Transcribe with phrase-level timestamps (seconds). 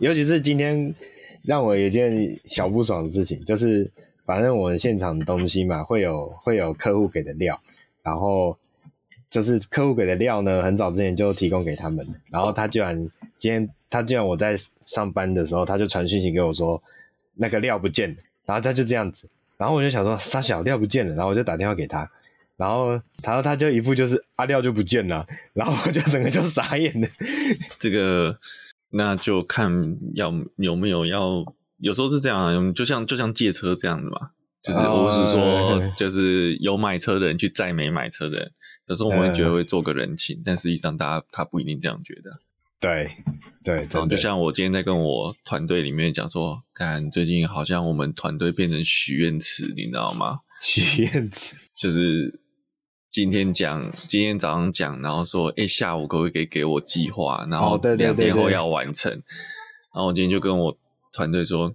[0.00, 0.94] 尤其是今天
[1.42, 3.88] 让我有一件小不爽的事情，就是
[4.24, 7.60] 反正我们现场的东西嘛，会有会有客户给的料，
[8.02, 8.58] 然后
[9.30, 12.96] 就是客户给的料呢，很早之前就提供给他们，然后他居然
[13.38, 16.82] 今天他居然我在上班的时候，他就传讯息给我说
[17.34, 22.10] 那个料不见了，然后他就这样子，然后我就想说杀小料不见了，然后我就打电话给他。
[22.56, 27.08] 然后他他就一副就是阿廖就不见了，然后我就整个就傻眼了。
[27.78, 28.38] 这个
[28.90, 31.44] 那就看要有没有要，
[31.78, 34.30] 有时候是这样，啊就像就像借车这样的嘛，
[34.62, 38.52] 就是我是说，哦、就是有买车的人去载没买车的人，
[38.88, 42.38] 有时候我们会觉得会做个人情，嗯、但实际上大家他不一定这样觉得。
[42.80, 43.10] 对
[43.62, 50.40] 对，然后就像我今天在跟我团队里面讲说，看最近好像我们团队变成许愿池，你知道吗？
[50.62, 52.40] 许愿池就是。
[53.10, 57.44] 今天讲，今天早上讲，然后说，哎、欸，下午可不可以给我计划？
[57.50, 59.10] 然后两天后要完成。
[59.10, 60.78] 然后我今天就跟我
[61.12, 61.74] 团队说，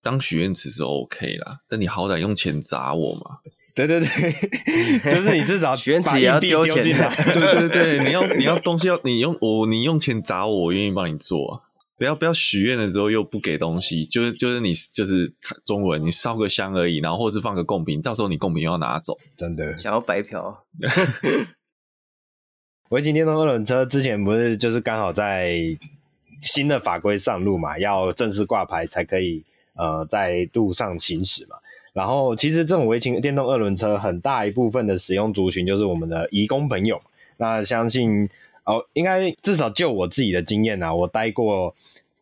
[0.00, 3.38] 当许愿池是 OK 啦，但你好歹用钱砸我嘛。
[3.74, 4.06] 对 对对，
[5.12, 6.82] 就是你至少许愿池也要丢钱。
[7.32, 11.67] 对对对，你要你要东西要你用我，你用钱砸我，我愿意帮你做啊。
[11.98, 20.64] 不要不要许愿了之后又不给东西，就是就是你就是中文，你烧个香而已，然后或者是放个贡品，到时候你贡品又要拿走，真的想要白嫖。
[22.90, 25.52] 微型电动二轮车之前不是就是刚好在
[26.40, 29.42] 新的法规上路嘛，要正式挂牌才可以
[29.74, 31.56] 呃在路上行驶嘛。
[31.92, 37.02] 然后其实这种微型电动二轮车很大一部分的使用族群就是我们的移工朋友，
[37.38, 38.30] 那相信。
[38.68, 41.74] 哦，应该至少就我自己的经验啊，我待过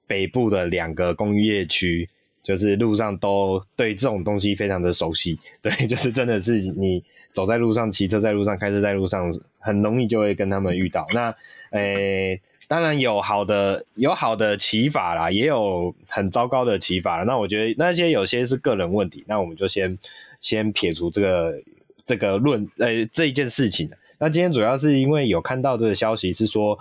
[0.06, 2.08] 北部的两个工业区，
[2.40, 5.36] 就是路上都对这种东西非常的熟悉。
[5.60, 7.02] 对， 就是真的是你
[7.32, 11.04] 走在路上、骑车在路上、开车在路上，很容易就会跟他们遇到。
[11.12, 11.34] 那，
[11.70, 17.24] 诶，当然有好的有好的骑法啦，也有很糟糕的骑法。
[17.24, 19.98] 那我觉得那些有些是个人问题，那我们就先
[20.40, 21.60] 先撇除这个
[22.04, 23.90] 这个论，呃，这一件事情。
[24.18, 26.78] 那今天主要是因为有看到这个消息，是说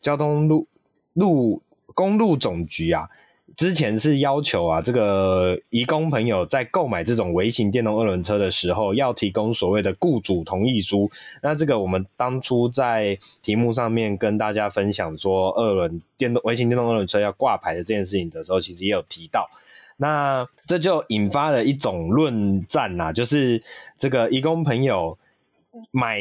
[0.00, 0.66] 交通路
[1.14, 1.62] 路
[1.94, 3.08] 公路总局啊，
[3.56, 11.10] 之前是要求啊，这个移工朋友在购买这种微型电动二轮车的时候，要提供所谓的雇主同意书。
[11.42, 19.48] 那这个我们当初在题目上面跟大家分享说，二轮电动微型电动二轮车要挂牌的这件事情的时候，其实也有提到。
[19.96, 23.62] 那这就引发了一种论战呐、啊，就是
[23.98, 25.18] 这个移工朋友
[25.90, 26.20] 买。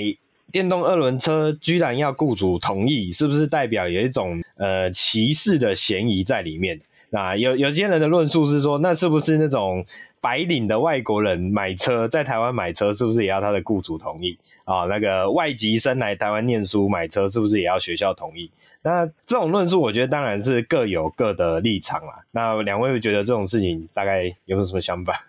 [0.56, 6.80] 电动二轮车居然要雇主同意，是不是代表有一种呃歧视的嫌疑在里面？
[7.10, 9.86] 那有有些人的论述是说，那是不是那种
[10.22, 18.50] 白领的外国人买车在台湾买车，是不是也要他的雇主同意啊、那个外籍生来台湾念书买车，是不是也要学校同意？
[18.82, 22.24] 那这种论述，我觉得当然是各有各的立场啦。
[22.32, 25.20] 那两位会觉得这种事情大概有没有什么想法？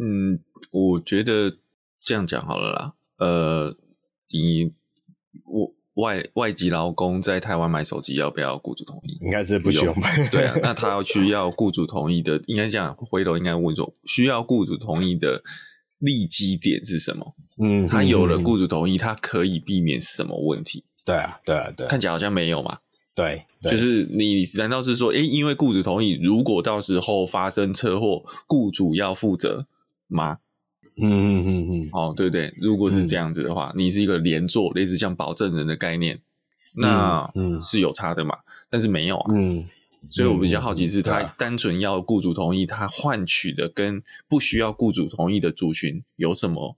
[0.00, 0.40] 嗯，
[0.72, 1.54] 我觉得
[2.02, 3.76] 这样讲好了啦，呃。
[4.34, 4.72] 你
[5.94, 9.16] 外外外籍劳工在台湾买手机要不要雇主同意？
[9.22, 9.94] 应该是不需要。
[10.32, 15.42] 对啊，那他要需 要雇主同意的，应该这样，回头应该问说，需要雇主同意的
[15.98, 17.32] 利基点是什么？
[17.62, 20.82] 嗯，他有了雇主同意，他可以避免什么问题？
[21.04, 22.78] 对啊，对啊，对，看起来好像没有嘛。
[23.14, 29.68] 对，就是你难道是说，诶，因为雇主同意，如果到时候发生车祸，雇主要负责
[30.08, 30.38] 吗？
[30.96, 36.20] 嗯嗯嗯嗯，哦，对对，如果是这样子的话，嗯、你是一个连坐，类似像保证人的概念，
[36.76, 39.66] 那嗯是有差的嘛，嗯、但是没有啊，嗯，
[40.10, 46.76] 所以我比较好奇是，他单纯要雇主同意，他换取的跟不需要雇主同意的族群有什么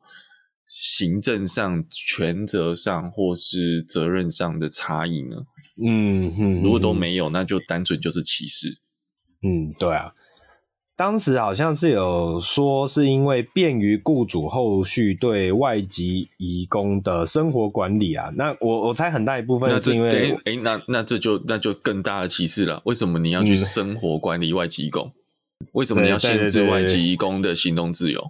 [0.65, 5.37] 行政上、权责上或是责任上的差异呢？
[5.85, 8.79] 嗯嗯，如果都没有，那就单纯就是歧视。
[9.43, 10.15] 嗯，对啊。
[10.97, 18.33] 当时好像是有说，是因为便于雇主后续对外籍移工的生活管理啊。
[18.35, 22.81] 那我我猜很大一部分是因为，哎、欸，那那这就那就更大的歧视了。
[22.87, 25.07] 为什么你要去生活管理外籍移工？
[25.61, 28.27] 嗯、为什么你要限制外籍移工的行动自由？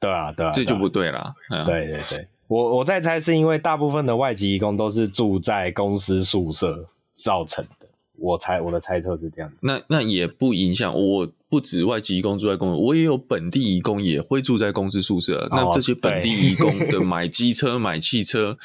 [0.00, 1.32] 对啊，对啊，这就不对啦。
[1.64, 7.77] 对对对，我我在猜是因为大部分的外籍移工都是住在公司宿舍造成的。
[8.18, 10.92] 我猜我的猜测是这样子，那那也不影响。
[10.94, 15.46] 我不止外籍移工住在公司，我也有本地移工也会住在公司宿舍。
[15.46, 18.58] 哦、那这些本地移工的买机车、 买汽车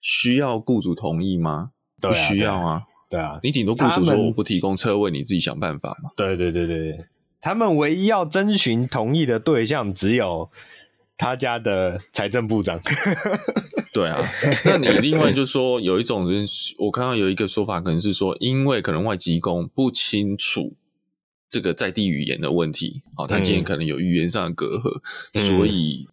[0.00, 1.70] 需要雇主同意吗？
[2.00, 2.82] 不需要啊。
[3.08, 6.10] 对啊，你顶多雇主说我不提供车位，你自己想办法嘛。
[6.16, 7.06] 对对对对，
[7.40, 10.50] 他们唯一要征询同意的对象只有。
[11.18, 12.78] 他家的财政部长，
[13.92, 14.20] 对啊，
[14.64, 16.46] 那你另外就说有一种人，
[16.78, 20.76] 我看到有一个说法，可能是说，因为可能外籍工不清楚
[21.50, 25.00] 这个在地语言的问题，哦，他今天可能有语言上的隔阂，
[25.34, 26.06] 嗯、所以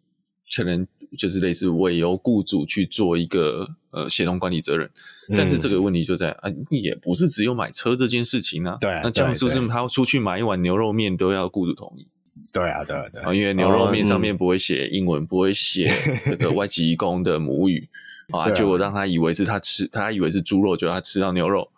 [0.56, 4.90] 可能就是类似委由雇主去做一个呃协同管理责任，
[5.30, 12.08] 嗯、但是这个问题就在啊，也不是只有买车这件事情啊，对啊，那这样是不是他出去买一碗牛肉面都要雇主同意？
[12.52, 15.90] 对啊，对啊，对啊，因为牛肉面上面不会写英文，哦嗯、不会写
[16.26, 17.88] 这个外籍移工的母语
[18.32, 21.70] 啊，结果让他以为是他吃，他以为是猪肉，就他吃到牛肉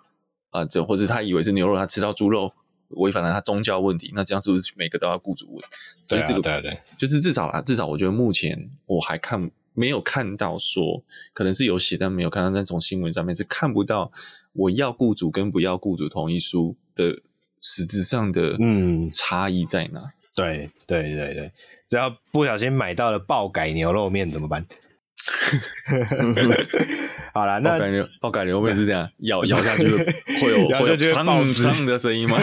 [0.52, 2.54] 啊，这或者他以为是牛肉，他吃到猪肉，
[2.90, 5.64] 违反了他宗教问题，那这样是不是每个都要雇主问？
[6.04, 11.04] 所以这个对、啊、对、就是至少啊，至少我觉得目前我还看没有看到说，
[11.34, 14.10] 可能是有写，但没有看到那种新闻上面是看不到
[14.54, 17.22] 我要雇主跟不要雇主同意书的
[17.60, 19.10] 实质上的嗯。
[19.12, 20.00] 差异在哪？
[20.00, 21.52] 嗯对对对对，
[21.90, 24.66] 只要不小心买到了爆改牛肉面怎么办？
[27.34, 32.38] 好了，那爆改牛爆改牛肉面是这样，咬咬下去会有 会有脏脏的声音吗？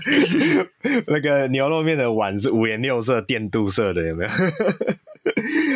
[1.06, 4.30] 那个牛肉面的碗是五颜六色、电镀色的，有没有？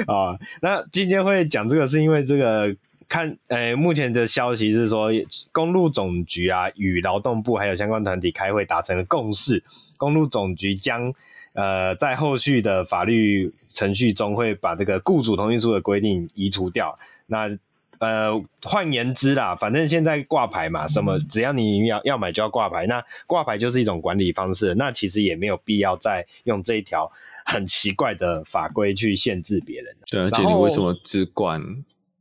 [0.06, 2.74] 啊，那今天会讲这个，是因为这个
[3.08, 5.10] 看，呃，目前的消息是说，
[5.52, 9.62] 公路总局啊与劳动部还有相关团体开会达成了共识，
[9.98, 11.12] 公路总局将。
[11.54, 16.98] 呃，在后续的法律程序中，会把这个雇主同意书的规定移除掉。
[17.26, 17.58] 那
[17.98, 18.32] 呃，
[18.62, 24.74] 换言之啦，反正现在挂牌嘛，什么只要你要要买就要挂牌，那挂牌就是一种管理方式。
[24.74, 27.12] 那其实也没有必要再用这一条
[27.46, 29.94] 很奇怪的法规去限制别人。
[30.10, 31.62] 对，而且你为什么只管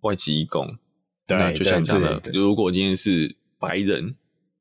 [0.02, 0.78] 外籍义工？
[1.26, 4.14] 对，那就像这样的，如果今天是白人，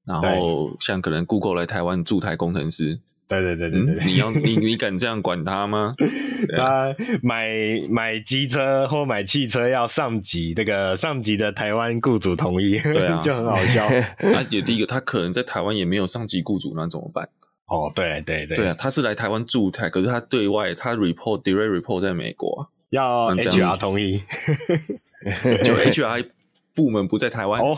[0.07, 2.99] 然后像可能 Google 来台湾驻台工程师。
[3.31, 5.95] 对对对对对，嗯、你要你你敢这样管他吗？
[6.57, 6.93] 他
[7.23, 7.49] 买
[7.89, 13.87] 买机车或买汽车要上级这个上级的台湾雇主同意，对啊， 就很好笑。
[14.35, 17.29] 而且第一个，他可能在台湾也没有上级雇主，那怎么办？
[17.67, 24.25] 哦，对对对，对啊，他是来台湾驻台，可是他对外他 report direct report 在美国，要 HR 同意，
[25.63, 26.27] 就 HR。
[26.81, 27.61] 部门不在台湾。
[27.61, 27.77] 哦，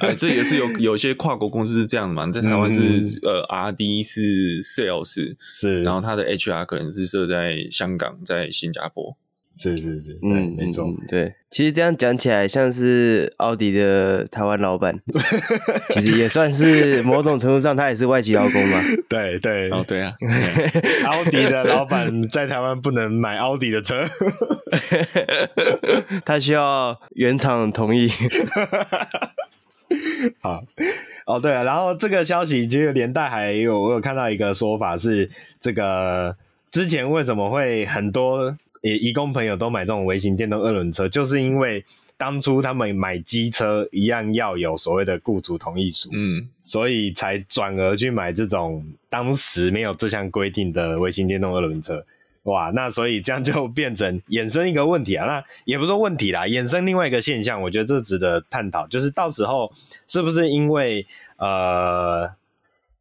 [0.00, 9.16] 哎， 这也是有有一些跨国公司是这样的嘛，在台湾是、嗯、呃，R D 是 Sales 是，然后他的 H R 可能是设在香港，在新加坡。
[9.58, 15.00] 是是是，嗯，没错，对，其实这样讲起来，像是奥迪的台湾老板，
[15.88, 18.78] 其实也算是某种程度上，他也是外籍劳工嘛。
[19.08, 20.12] 对对，哦对啊，
[21.08, 24.04] 奥迪的老板在台湾不能买奥迪的车，
[26.26, 28.10] 他需要原厂同意。
[30.40, 30.62] 好，
[31.24, 36.36] 哦对啊，然后这个消息其实连带还有我有看到一个说法是，这个
[36.70, 38.54] 之前为什么会很多。
[38.86, 41.84] 也移工朋友都买这种微型电动二轮车，就是因为
[42.16, 52.06] 当初他们买机车一样要有所谓的雇主同意书，嗯，所以才转而去买这种当时没有这项规定的微型电动二轮车。
[52.44, 59.68] 哇，那所以这样就变成衍生一个问题啊，那也不是说问题啦，衍生另外一个现象，我觉得这值得探讨，就是到时候
[60.06, 61.04] 是不是因为
[61.38, 62.30] 呃，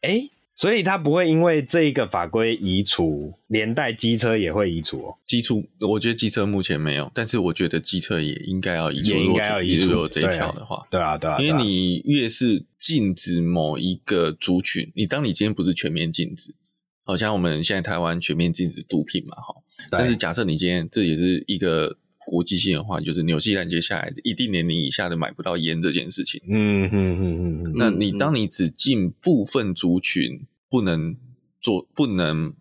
[0.02, 5.16] 诶所以他不会因为这一个法规移除，连带机车也会移除哦。
[5.26, 9.92] 机车，我觉得机车目前没有，但是我觉得机车也应该要移除，也应该要移除。
[9.92, 16.56] 如果这一条的话，对啊，对啊，因为你越是禁止某一个族群，你当你今天不是全面禁止，
[17.04, 19.56] 好像我们现在台湾全面禁止毒品嘛，哈。
[19.92, 21.98] 但是假设你今天这也是一个。
[22.28, 26.42] 国际性的话，就是纽西兰接下来一定年龄以下的买不到烟这件事情。
[26.50, 31.16] 嗯嗯嗯嗯，那你当你只禁部分族群不能
[31.62, 32.54] 做、不能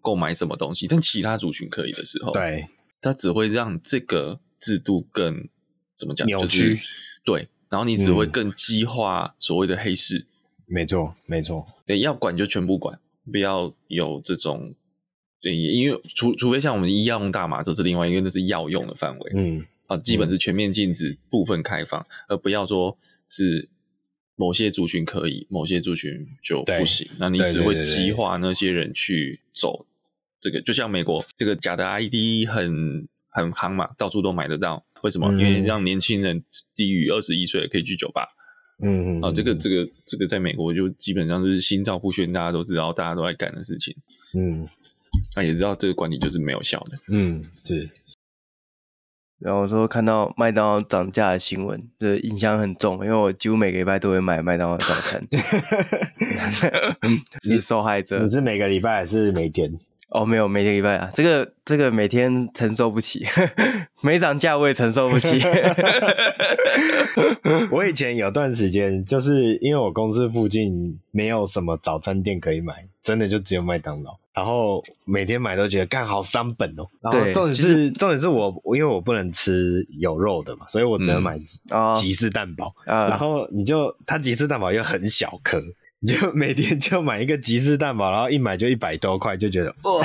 [0.00, 2.68] 购买什么东西，但其他族群可以的时候，对，
[3.00, 5.48] 它只会让这个制度更
[5.98, 6.78] 怎么讲扭曲。
[7.24, 10.26] 对，然后你只会更激化所谓的黑市。
[10.66, 11.66] 没错，没错。
[11.84, 12.98] 对要管就全部管，
[13.30, 14.74] 不要有这种。
[15.42, 23.68] 对，因为除除非像我们医药用大麻，这是另外，因为那是药用的范围，嗯，啊，基本是全面禁止，部分开放，嗯、而不要说是
[24.40, 27.06] 某些族群可以，某些族群就不行。
[27.18, 29.84] 那你只会激化那些人去走
[30.40, 34.82] 这个，就像美国这个假的 ID 很很夯嘛，到处都买得到。
[35.02, 35.28] 为什么？
[35.32, 36.42] 嗯、因为让年轻人
[36.74, 38.28] 低于二十一岁可以去酒吧。
[38.82, 43.94] 嗯嗯，啊，这个这个这个在美国就基本上就是心照不宣，大家都知道，大家都在干的事情。
[44.32, 44.66] 嗯。
[45.36, 46.98] 那也知道这个管理就是没有效的。
[47.08, 47.86] 嗯，是。
[49.40, 55.26] 然后说看到麦当劳涨价的新闻，就是印象很重，因为我几乎每个礼拜都会买麦当劳早餐。
[57.42, 58.20] 是受害者。
[58.22, 59.72] 你是每个礼拜还是每天？
[60.10, 63.24] 哦，没有，每个礼拜啊，这个这个每天承受不起，
[64.02, 65.40] 没涨价我也承受不起。
[67.70, 74.18] 我以前有段时间，就是因为我公司附近没有什么早餐店可以买，真的就只有麦当劳。
[74.34, 76.86] 然后每天买都觉得干好伤本哦。
[77.00, 81.38] 然后重点是、就是、重点是我，因为我不能吃有肉的嘛，所以我只能买
[81.96, 82.74] 吉士蛋堡。
[82.86, 85.60] 嗯哦、然后你就它吉士蛋堡又很小颗。
[86.02, 90.02] 你就每天就买一个吉士蛋堡，然后一买就一百多块，就觉得哇，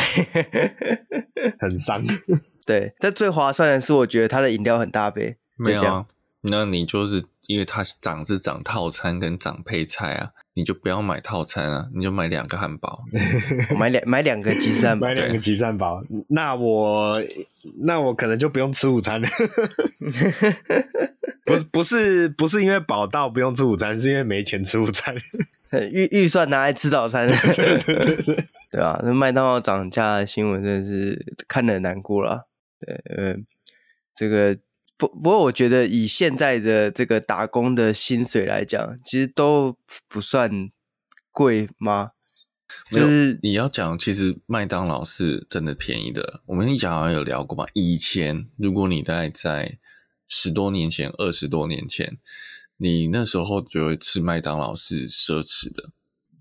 [1.58, 2.04] 很伤。
[2.68, 5.38] 对，但最划算的是，我觉得它的饮料很大杯。
[5.56, 6.06] 没有啊，
[6.42, 13.04] 那你就是因为它涨是涨套餐跟涨配菜啊，你就不要买套餐啊，你就买两个汉堡，
[13.72, 16.02] 我买两买两个吉士蛋，买两个吉士蛋堡。
[16.30, 17.22] 那我
[17.84, 19.28] 那我可能就不用吃午餐了。
[21.46, 25.14] 不 不是不是因为饱到不用吃午餐，是因为没钱吃午餐。
[25.92, 32.48] 预预算拿来吃早餐，对对对对，对啊，那麦当劳涨价的新闻真的是看得很难过了。
[32.80, 33.36] 对，呃，
[34.16, 34.58] 这个
[34.98, 40.70] 不不过我觉得以现在的这个打工的薪水来讲，其实都不算
[41.32, 42.12] 贵吗？
[42.92, 46.42] 就是你要讲，其实麦当劳是真的便宜的。
[46.46, 49.78] 我们以前好像有聊过嘛，以前如果你大概在
[50.28, 52.18] 十多年前、二十多年前。
[52.78, 55.92] 你那时候觉得吃麦当劳是奢侈的，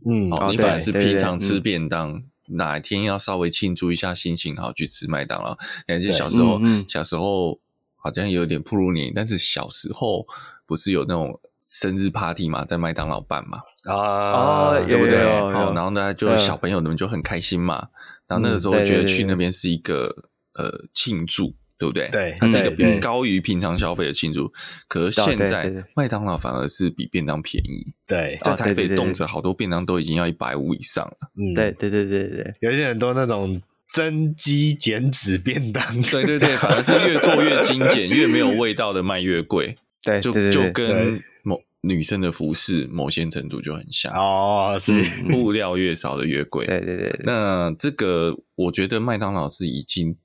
[0.04, 5.56] 嗯，哦，你反而是平常吃便当，对对对，哪一天要稍微庆祝一下心情好去吃麦当劳。
[5.86, 7.60] 感觉小时候，嗯、小时候
[8.04, 10.24] 好像有点暴露年龄，但是小时候
[10.64, 13.58] 不是有那种生日 party 嘛，在麦当劳办嘛，
[13.92, 15.24] 啊，对不对？
[15.52, 17.88] 好，然后呢，就小朋友们就很开心嘛，
[18.28, 20.14] 然后那个时候觉得去那边是一个
[20.52, 21.56] 呃庆祝。
[21.76, 22.08] 对不对？
[22.10, 24.50] 对，它是一个比高于平常消费的庆祝。
[24.86, 27.92] 可是现在麦当劳反而是比便当便宜。
[28.06, 31.16] 对，在台北动辄好多便当都已经要一百五以上了。
[31.36, 33.60] 嗯，对对对对对，有些很多那种
[33.94, 35.82] 增肌减脂便当。
[36.02, 39.76] 对对对，反而是越做越精简，越没有味道的卖越贵。
[40.04, 44.12] 对，就就跟某女生的服饰某些程度就很像。
[44.12, 44.92] 哦，是
[45.30, 46.66] 布料越少的越贵。
[46.66, 50.16] 对对对，那这个我觉得麦当劳是已经。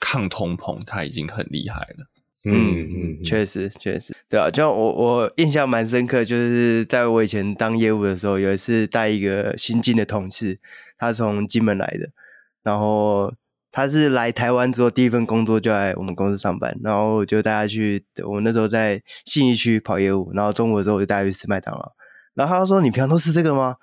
[0.00, 2.06] 抗通膨，它已经很厉害了。
[2.44, 10.60] 嗯嗯，确实确实，对啊，就像我我印象蛮深刻，就是在我以前当业务的时候，有一次带一个新进的同事，
[10.96, 12.12] 他从金门来的，
[12.62, 13.32] 然后
[13.70, 21.92] 他是来台湾之后第一份工作就在我们公司上班，然后就带他去，我们那时候在信义区跑业务，然后中午的时候我就带他去吃麦当劳，
[22.34, 23.76] 然后他说：“你平常都吃这个吗？”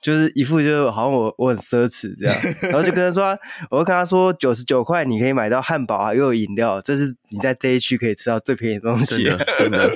[0.00, 2.36] 就是一副就好像我我很奢侈这样，
[2.70, 3.36] 然后就跟他说，
[3.68, 9.24] 我就跟他说九十九块你可以买到汉堡啊，又有饮料，这是你在这一区可以吃到最便宜的东西。
[9.24, 9.88] 真的， 真的。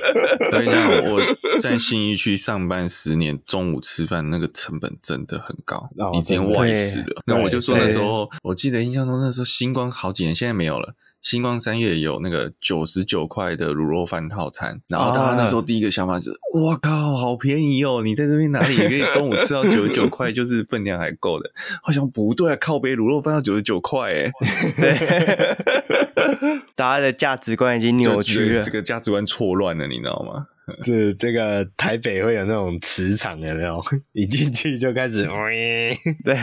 [0.51, 1.21] 所以讲我
[1.59, 7.21] 在信义区上班十年，中午吃饭那个成本真的很高，你直接外食了。
[7.25, 10.93] 那我就说那时候，我记得印象中那时候星光好几年，现在没有了。
[11.21, 18.01] 星光三月有那个九十九块的卤肉饭套餐，然后他那时候第一个想法就是：哇靠，好便宜哦！
[18.03, 21.49] 你在这边哪里也可以中午吃到九十九块，就是分量还够的。
[21.81, 24.31] 好像不对啊，靠北卤肉饭要九十九块哎
[24.75, 25.55] 对，
[26.75, 30.45] 大家的价值观已经扭曲了，这个价值观错乱了，你知道吗？
[30.83, 35.23] 是这个台北会有那种磁场的那种， 一进去就开始，
[36.25, 36.37] 对。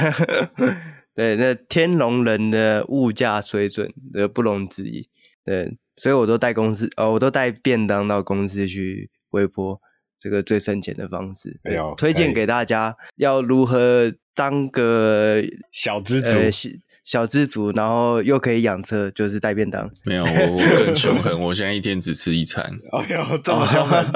[1.14, 5.06] 对，那天龙人的物价水准的不容置疑。
[5.44, 9.78] 对，所以我都带公司，哦，我都带便当到公司去微波，
[10.18, 11.60] 这个最省钱的方式。
[11.62, 16.50] 没有推荐给大家，要如何当个小资族，呃、
[17.02, 19.90] 小资族，然后又可以养车，就是带便当。
[20.04, 22.64] 没有，我我更凶狠，我现在一天只吃一餐。
[22.92, 24.06] 哎呦，这么凶狠！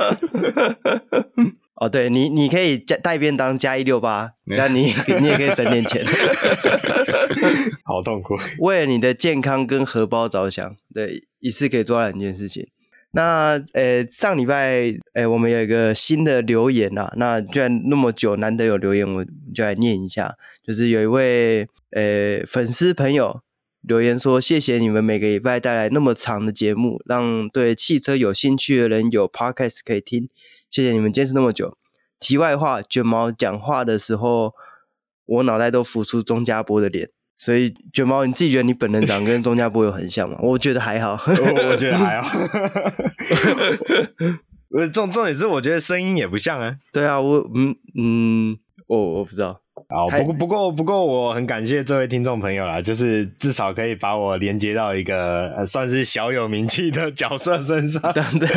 [1.76, 6.05] 哦，对你，你可以加带便当加一六八， 那你你也可以省点钱。
[7.85, 8.37] 好痛苦。
[8.61, 12.69] 为了你的健康跟荷包着想，对，一次可以做到两件事情。
[13.17, 20.34] 那呃，上礼拜呃，我们有一个新的留言啊，那居然那么久难得有留言，我就来念一下。
[20.62, 23.40] 就是有一位呃粉丝朋友
[23.80, 30.28] 留言说：“谢谢你们每个礼拜带来那么长的节目，让对汽车有兴趣的人有 podcast 可以听。”
[30.70, 31.78] 谢谢你们坚持那么久。
[32.18, 34.54] 题外话，卷毛讲话的时候，
[35.26, 37.11] 我脑袋都浮出钟家波的脸。
[37.37, 40.38] 所以卷毛，你自己觉得你本人长跟钟家波有很像吗？
[40.40, 42.30] 我觉得还好，我，我觉得还好。
[44.92, 46.78] 重重点是，我觉得声音也不像啊。
[46.92, 48.56] 对啊，我嗯嗯，
[48.87, 49.61] 我我不知道。
[49.88, 58.00] 好，不过不过不过，我很感谢这位听众朋友啦，就是至少可以把我连接到一个、呃、算是小有名气的角色身上。
[58.12, 58.49] 对，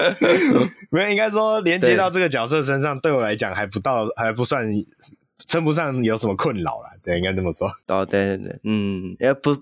[0.90, 4.66] 没有，应该说连接到这个角色身上，对我来讲还不到，还不算
[5.46, 7.70] 称不上有什么困扰啦，对，应该这么说。
[7.88, 9.56] 哦，对对对，嗯，也不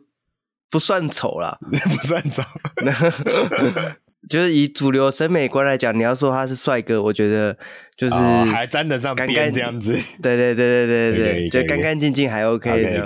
[0.70, 2.42] 不算丑啦， 不算丑。
[4.28, 7.56] 就是以主流审美观来讲，你要说他是帅哥，我觉得
[7.96, 9.92] 就是还沾得上边这样子。
[10.22, 13.04] 对对对对对对，就干干净净还 OK 的。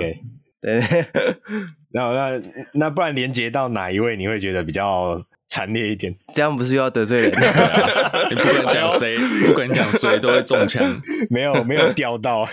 [0.61, 0.81] 对。
[1.93, 2.41] 然 后那
[2.75, 6.13] 那不然连接到哪一位你会觉得比较惨烈一点？
[6.35, 7.31] 这样不是又要得罪人？
[8.31, 11.01] 你不管讲谁，不管讲谁都会中枪。
[11.31, 12.49] 没有没有钓到。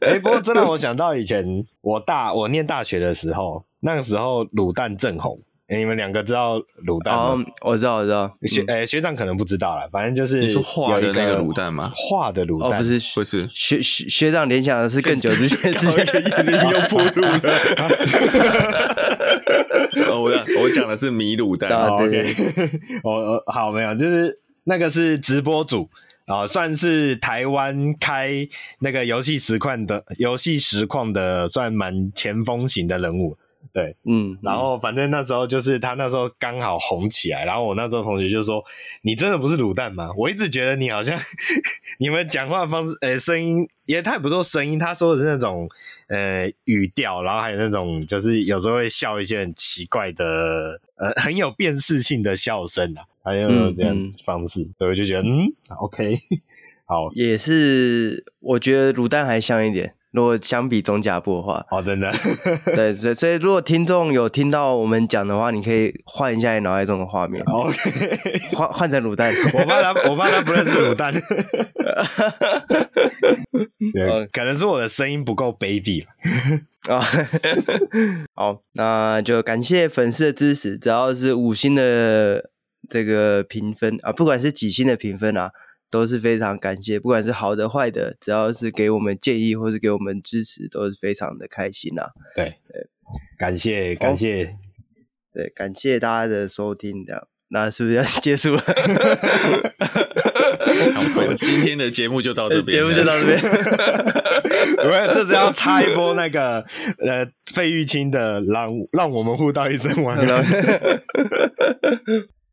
[0.00, 1.44] 哎，不过真让，我想到以前
[1.80, 5.40] 我大我念大学的时候，那个时候卤蛋正红。
[5.70, 7.44] 你们两个知道卤蛋吗？
[7.60, 8.34] 哦，我知道，我知道。
[8.46, 11.92] 学诶，学长可能不知道了，反正就是你说画的那个卤蛋吗？
[11.94, 16.20] 画的卤蛋不是不是学学学长联想的是更久之前的事情，
[16.70, 17.40] 又暴露了。
[20.10, 20.30] 我
[20.62, 21.70] 我讲的是米卤蛋。
[21.70, 22.24] OK，
[23.04, 25.90] 我好没有，就是那个是直播主
[26.26, 28.48] 啊，算是台湾开
[28.80, 33.36] 那个游戏实况的游戏实况的，算蛮前锋型的人物。
[33.72, 38.64] 对，嗯，然后反正那时候就是他那时候刚好红起来，然后我那时候同学就说
[39.02, 41.18] ：“你真的不是卤蛋吗？”我一直觉得你好像
[41.98, 45.68] 你们讲话方式，呃，声音也太不说声音，他说的是那种
[46.08, 56.18] 呃语调，然后还有那种就是有时候会笑一些很奇怪的，呃，很有辨识性的笑声啊，还有这样方式，我就觉得嗯，OK，
[56.86, 59.94] 好，也是，我觉得卤蛋还像一点。
[60.18, 62.12] 如果相比中甲部的话，哦，真的，
[62.74, 71.14] 对，所以所以如果听众有听到我们讲的话，你可以换一下你脑海中的画面，OK，换换成卤蛋，我怕他， 我怕他不认识卤蛋，
[73.94, 76.04] 对，可能是我的声音不够卑鄙。
[76.92, 77.00] 啊。
[78.34, 82.50] 好，那就感谢粉丝的支持，只要是五星的
[82.90, 85.52] 这个评分啊，不管是几星的评分啊。
[85.90, 92.12] 都是非常感谢，不管是好的坏的，只要是给我们建议或是给我们支持，都是非常的开心啦。
[92.34, 92.86] 对对，
[93.38, 94.56] 感谢感谢，
[95.32, 98.62] 对感谢大家的收听，这样那是不是要 结束了？
[101.14, 103.40] 好， 今天的节目就到这边，节目就到这边。
[104.78, 106.60] 我们这是要插一波那个
[106.98, 110.44] 呃费玉清的让让我们互道一声晚安。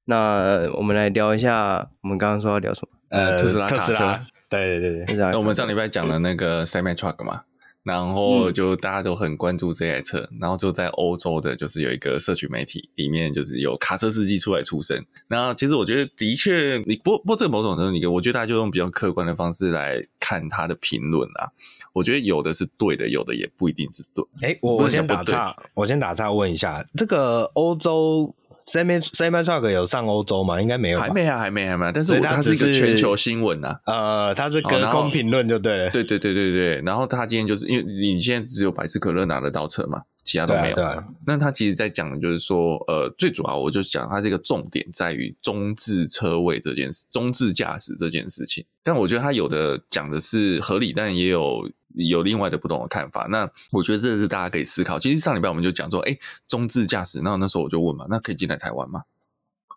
[0.05, 2.97] 那我们来聊一下，我们刚刚说要聊什么？
[3.09, 7.43] 呃，特斯拉，特斯拉，对对对，那我们上礼拜讲了那个 Semi Truck 嘛，
[7.83, 15.03] 然后就大家都很关注这台车，嗯、然后就在欧洲的，就是有一个社群媒体里面，就是有卡车司机出来出声。
[15.27, 21.49] 那其实我觉得，的确，你不不，这个某种程度，你我觉得大家就用比较客观的方式来看他的评论啊。
[21.93, 24.25] 我觉得有的是对的，有的也不一定是对。
[24.41, 28.35] 哎，我我先打岔，我先打岔问一下，这个欧洲。
[28.65, 30.59] Cybertruck 有上欧洲吗？
[30.59, 31.91] 应该没有，还没啊，还没，还没。
[31.93, 33.79] 但是它是一个全球新闻呐。
[33.85, 35.89] 呃，它是隔空评论就对了。
[35.91, 36.81] 对对对对对。
[36.81, 41.03] 然后他今天就是因为你现在只有百事可乐拿得到车嘛，其他都没有。
[41.27, 48.65] 那他其实在讲的就是说，呃，最主要我就讲他这个重点在于中置车位这件事，中置驾驶这件事情。
[48.83, 51.69] 但我觉得他有的讲的是合理，但也有。
[51.95, 54.99] 有另外的不同的看法，那我觉得这是大家可以思考。
[54.99, 59.03] 其实上礼拜我们就讲说，哎，中置驾驶，那那时候我就问嘛，那可以进来台湾吗？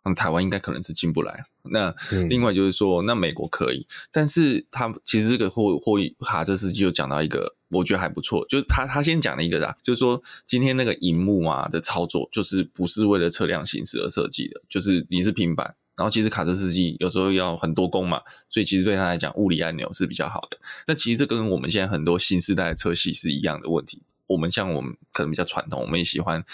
[0.04, 1.44] 那台湾应该可能是进不来。
[1.70, 1.94] 那
[2.28, 15.74] 另外就是说，那美国可以，但是他其实这个货货卡这司机就讲到一个，我觉得还不错，就是他他先讲了一个啦，就是说今天那个荧幕啊的操作，就是不是为了车辆行驶而设计的，就是你是平板。
[15.98, 20.56] 然后其实卡车司机有时候要很多功嘛，所以其实对他来讲，物理按钮是比较好的。
[20.86, 24.00] 那其实这跟我们现在很多新世代的车系是一样的问题。
[24.28, 26.44] 我们像我们可能比较传统，我们也喜欢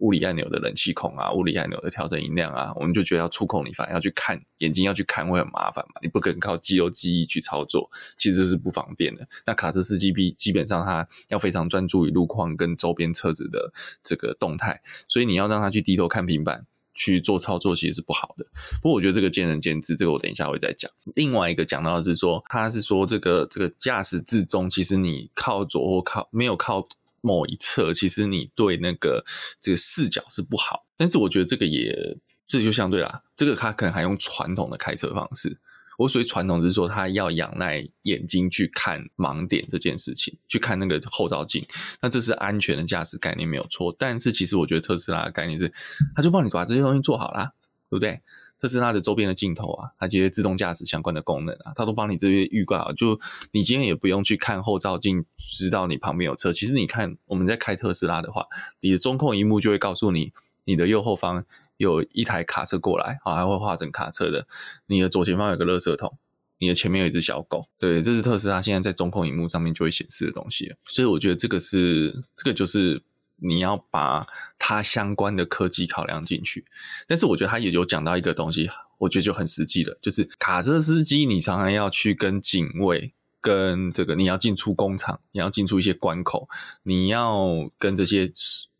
[0.00, 9.26] 物理按钮的冷气孔啊，物理按钮的调整音量啊，我们就觉得要触控，你反而要去看，眼睛要去看会很麻烦嘛，你不可能靠肌肉记忆去操作，其实是不方便的。
[9.46, 13.72] 那卡车司机基基本上他要非常专注于路况跟周边车子的
[14.04, 16.66] 这个动态，所以你要让他去低头看平板。
[16.94, 18.44] 去做操作其实是不好的，
[18.80, 20.90] 不过我觉得这个见仁见智，这个我等一下会再讲。
[21.14, 26.86] 另外一个讲到的是说，他是说这个这个驾驶自重，其实你靠左或靠没有靠
[27.20, 29.24] 某一侧，其实你对那个
[29.60, 30.86] 这个视角是不好。
[30.96, 35.58] 但是我觉得这个也这就相对啦，这个他可能还用传统的开车方式。
[36.02, 41.64] 我所谓传统是说，他要仰赖眼睛去看盲点这件事情，去看那个后照镜。
[42.00, 45.72] 那这是安全的驾驶概念没有错，但是其实我觉得特斯拉的概念是，
[46.16, 47.52] 他就帮你把这些东西做好啦，
[47.88, 48.20] 对不对？
[48.60, 53.18] 特斯拉的周边的镜头啊，它这些自动驾驶相关的功能啊，它都帮你这些预挂好，就
[53.52, 56.52] 你今天也不用去看后照镜，知道你旁边有车。
[56.52, 58.46] 其实你看我们在开特斯拉的话，
[58.80, 60.32] 你的中控萤幕就会告诉你，
[60.64, 61.44] 你的右后方。
[61.76, 64.46] 有一台卡车过来，啊，还会画成卡车的。
[64.86, 66.16] 你的左前方有个垃圾桶，
[66.58, 70.74] 你的前面有一只小狗，对，这是特斯拉现在在中控荧幕上面就会显示的东西。
[70.84, 73.02] 所以我觉得这个是，这个就是
[73.36, 74.26] 你要把
[74.58, 76.64] 它相关的科技考量进去。
[77.08, 86.48] 但是我觉得它也有讲到一个东西，我觉得就很实际的，就是卡车司机，你常常要去跟警卫，跟这个你要进出工厂，你要进出一些关口，
[86.84, 88.30] 你要跟这些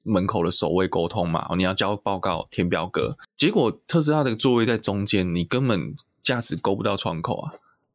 [0.03, 3.17] 门口的守卫沟通嘛，你要交报告、填表格。
[3.37, 7.53] 结果特斯拉的座位在中间，你根本驾驶勾不到窗口啊。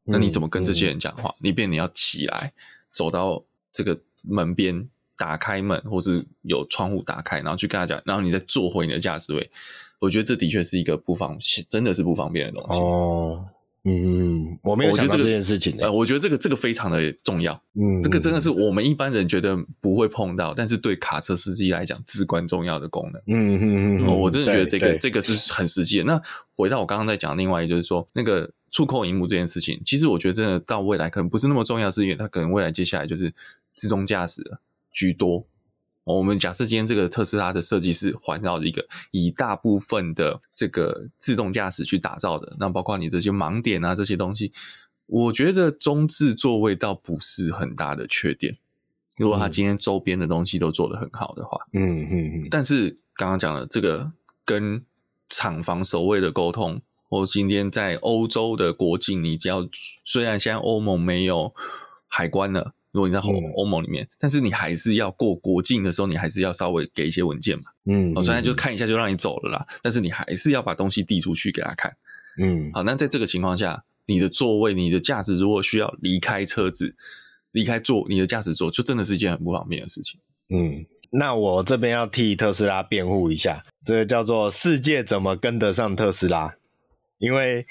[0.10, 1.36] 那你怎么跟这些人讲话？
[1.39, 2.54] 你变你要起来，
[2.91, 3.43] 走到
[3.74, 9.52] 这个门边，打开门，或是有窗户打开，然后去跟他讲，然后你再坐回你的驾驶位。
[10.00, 11.38] 我觉得这的确是一个不方，
[11.70, 12.80] 真的是不方便的东西。
[12.80, 13.46] 哦，
[13.88, 15.76] 嗯，我没有想到这件事情。
[15.80, 17.54] 呃，我觉得这个这个非常的重要。
[17.76, 23.21] 嗯，这个真的是我们一般人觉得不会碰到，但是对卡车司机来讲至关重要的功能。
[23.28, 26.04] 嗯嗯嗯，我真的觉得这个这个是很实际的。
[26.04, 26.21] 那
[26.56, 28.52] 回到我刚刚在讲另外一个，就是说那个。
[28.69, 33.34] 触控荧幕这件事情，其实我觉得真的到未来可能不是那么重要，是因为它可能未来接下来就是
[33.73, 34.60] 自动驾驶了
[34.91, 35.47] 居多。
[36.15, 44.52] 我们假设今天这个特斯拉的设计是环绕一个以大部分的这个自动驾驶去打造的，那包括你这些盲点啊这些东西，
[45.06, 48.58] 我觉得中置座位倒不是很大的缺点。
[49.17, 52.48] 如果它今天周边的东西都做得很好的话，嗯嗯嗯。
[52.50, 54.12] 但是刚刚讲的这个
[54.46, 54.84] 跟
[55.30, 56.82] 厂房守卫的沟通。
[57.10, 59.65] 我今天在欧洲的国境，你只要
[60.04, 61.54] 虽然现在欧盟没有
[62.06, 67.65] 海关了，如果你在欧欧盟里面，嗯、但是你还是要过国境的时候，你还是要稍微给一些文件嘛。
[67.86, 71.95] 嗯，我虽然就看一下就让你走了啦，但是你还是要把东西递出去给他看。
[72.39, 76.95] 嗯，好，那在这个情况下，你的座位、你的驾驶如果需要离开车子、
[77.51, 80.19] 离开座，你的驾驶座，就真的是一件很不方便的事情。
[80.49, 86.55] 嗯，那我这边要替特斯拉辩护一下，这个叫做世界怎么跟得上特斯拉？
[87.19, 87.65] 因为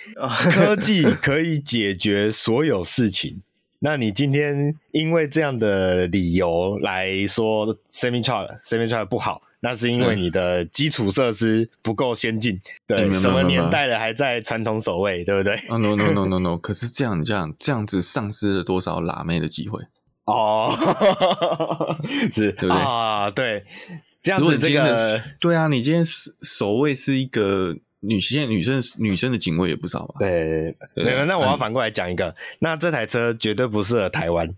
[0.52, 3.42] 科技可以解决所有事情，
[3.78, 12.60] 那你今天因为这样的理由来说 semi truck semi truck 不好，那是因为你的基础设施不够先进。
[12.86, 16.58] 对，嗯、什么年代了还在传统守卫，对不对？No no no no no no。
[16.58, 19.80] 可是这样这样这样子丧失了多少辣妹的机会？
[20.24, 20.74] 哦，
[22.32, 23.30] 是，对不对啊？
[23.30, 23.64] 对，
[24.22, 27.76] 这样子这个对啊，你今天守守卫是一个。
[28.06, 30.14] 女现在女生女生的警卫也不少吧？
[30.20, 30.74] 对
[31.26, 34.48] 那我要反过来讲一个那这台车绝对不适合台湾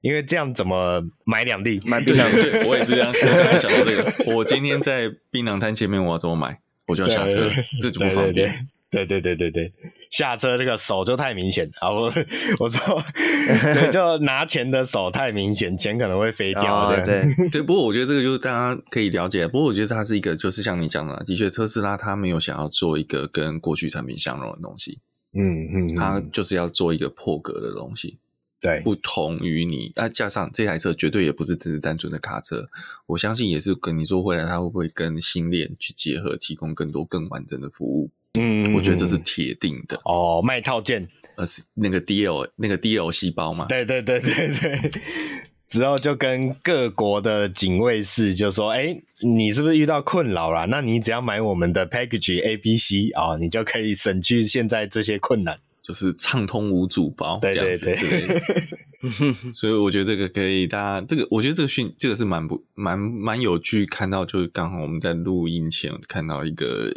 [0.00, 1.80] 因为这样怎么买两粒？
[1.86, 4.34] 买两对我也是这样想的想到这个。
[4.34, 6.58] 我今天在槟榔摊前面我要怎么买？
[6.86, 8.66] 我就要下车这怎么方便。
[8.90, 9.72] 对对对对对。
[10.10, 11.90] 下车那个手就太明显啊！
[11.90, 12.12] 我
[12.58, 13.02] 我说，
[13.72, 16.94] 对，就拿钱的手太明显，钱可能会飞掉。
[16.94, 19.46] 对对 对，不过我觉得这个就是大家可以了解。
[19.46, 24.98] 不过我觉得它是一个，就是像你讲的，的确特斯拉它没有想要做一个跟过去产品相容的东西。
[25.32, 28.18] 嗯嗯，它就是要做一个破格的东西。
[28.60, 32.68] 对，不同于你，啊，加上这台车绝对也不是只是单纯的卡车，
[33.06, 38.10] 我相信也是跟你说未来它会不会跟新链去结合，提供更多更完整的服务。
[38.38, 43.66] 嗯，我觉得这是铁定的哦，卖套件，呃，是那个 DL 那个 DL 细胞嘛？
[43.66, 44.90] 对对对对对，
[45.68, 50.66] 之后就跟各国的警卫室就说，哎、欸，你是不是遇到困扰了？
[50.66, 55.58] 那你只要买我们的 Package A B C 啊、哦，你就可以省去现在这些困难。
[55.82, 57.96] 就是畅通无阻包，对对对，
[59.52, 66.90] 所以我觉得这个可以，大家这个我觉得这个讯这个是蛮不蛮蛮有趣，看到就是刚好我们在录音前看到一个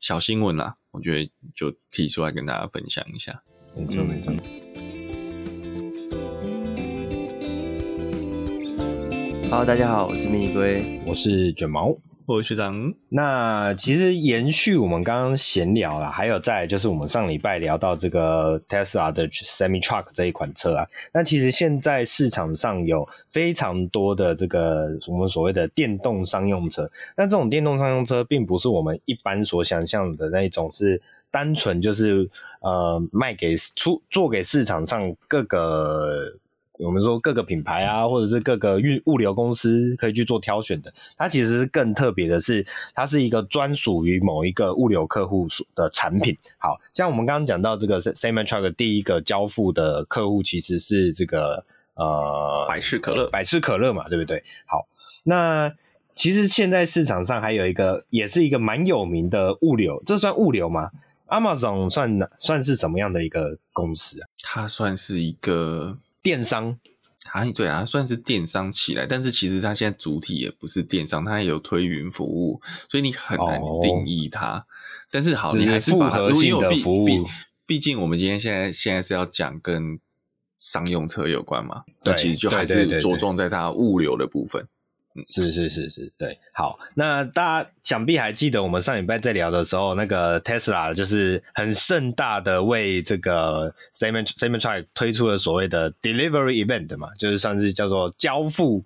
[0.00, 3.42] 小新闻啦，我觉得就提出来跟大家分享一下。
[3.76, 4.32] 没错没错。
[9.48, 11.96] Hello，大家好，我是蜜龟，我是卷毛。
[12.28, 20.84] 我是学长，那其实延续我们刚刚闲聊啦，还有再来就是我们上礼拜聊到这个 Tesla 的 Semi Truck 这一款车啊，
[21.14, 32.28] 那其实现在市场上有非常多的这个我们所谓的电动商用车，那这种电动商用车并不是我们一般所想象的那种，是单纯就是
[32.60, 36.36] 呃卖给出做给市场上各个。
[36.78, 40.92] 我们说各个品牌啊，或者是各个运物流公司可以去做挑选的。
[41.16, 46.36] 它其实更特别的是，它是一个专属于某一个物流客户的产品。
[46.58, 54.44] 好像我们刚刚讲到这个 Same Truck 第一个交付的客户，其实是这个呃百事可乐，百事可乐嘛，对不对？
[54.66, 54.86] 好，
[55.24, 55.72] 那
[56.12, 60.90] 其实现在市场上还有一个，也是一个蛮有名的物流，这算物流吗
[61.28, 64.28] ？Amazon 算算是怎么样的一个公司啊？
[64.42, 65.96] 它算是一个。
[66.26, 66.76] 电商，
[67.30, 72.60] 啊，对啊，算是电商起来，但是其实它现在主体也不是电商，它也有推云服务，
[72.90, 74.58] 所以你很难定义它。
[74.58, 74.64] 哦、
[75.08, 77.06] 但是好，你还是把它复合性的服务，
[77.64, 80.00] 毕竟我们今天现在现在是要讲跟
[80.58, 84.66] 商用车有关嘛，那，其实就还是着重在它物流的部分。
[85.26, 98.84] 是是是是，对，好，那大家想必还记得我们上礼拜在聊的时候，那个 Tesla 就是很盛大的为这个 Cybertruck 推出了所谓的 Delivery Event 嘛，就是算是叫做交付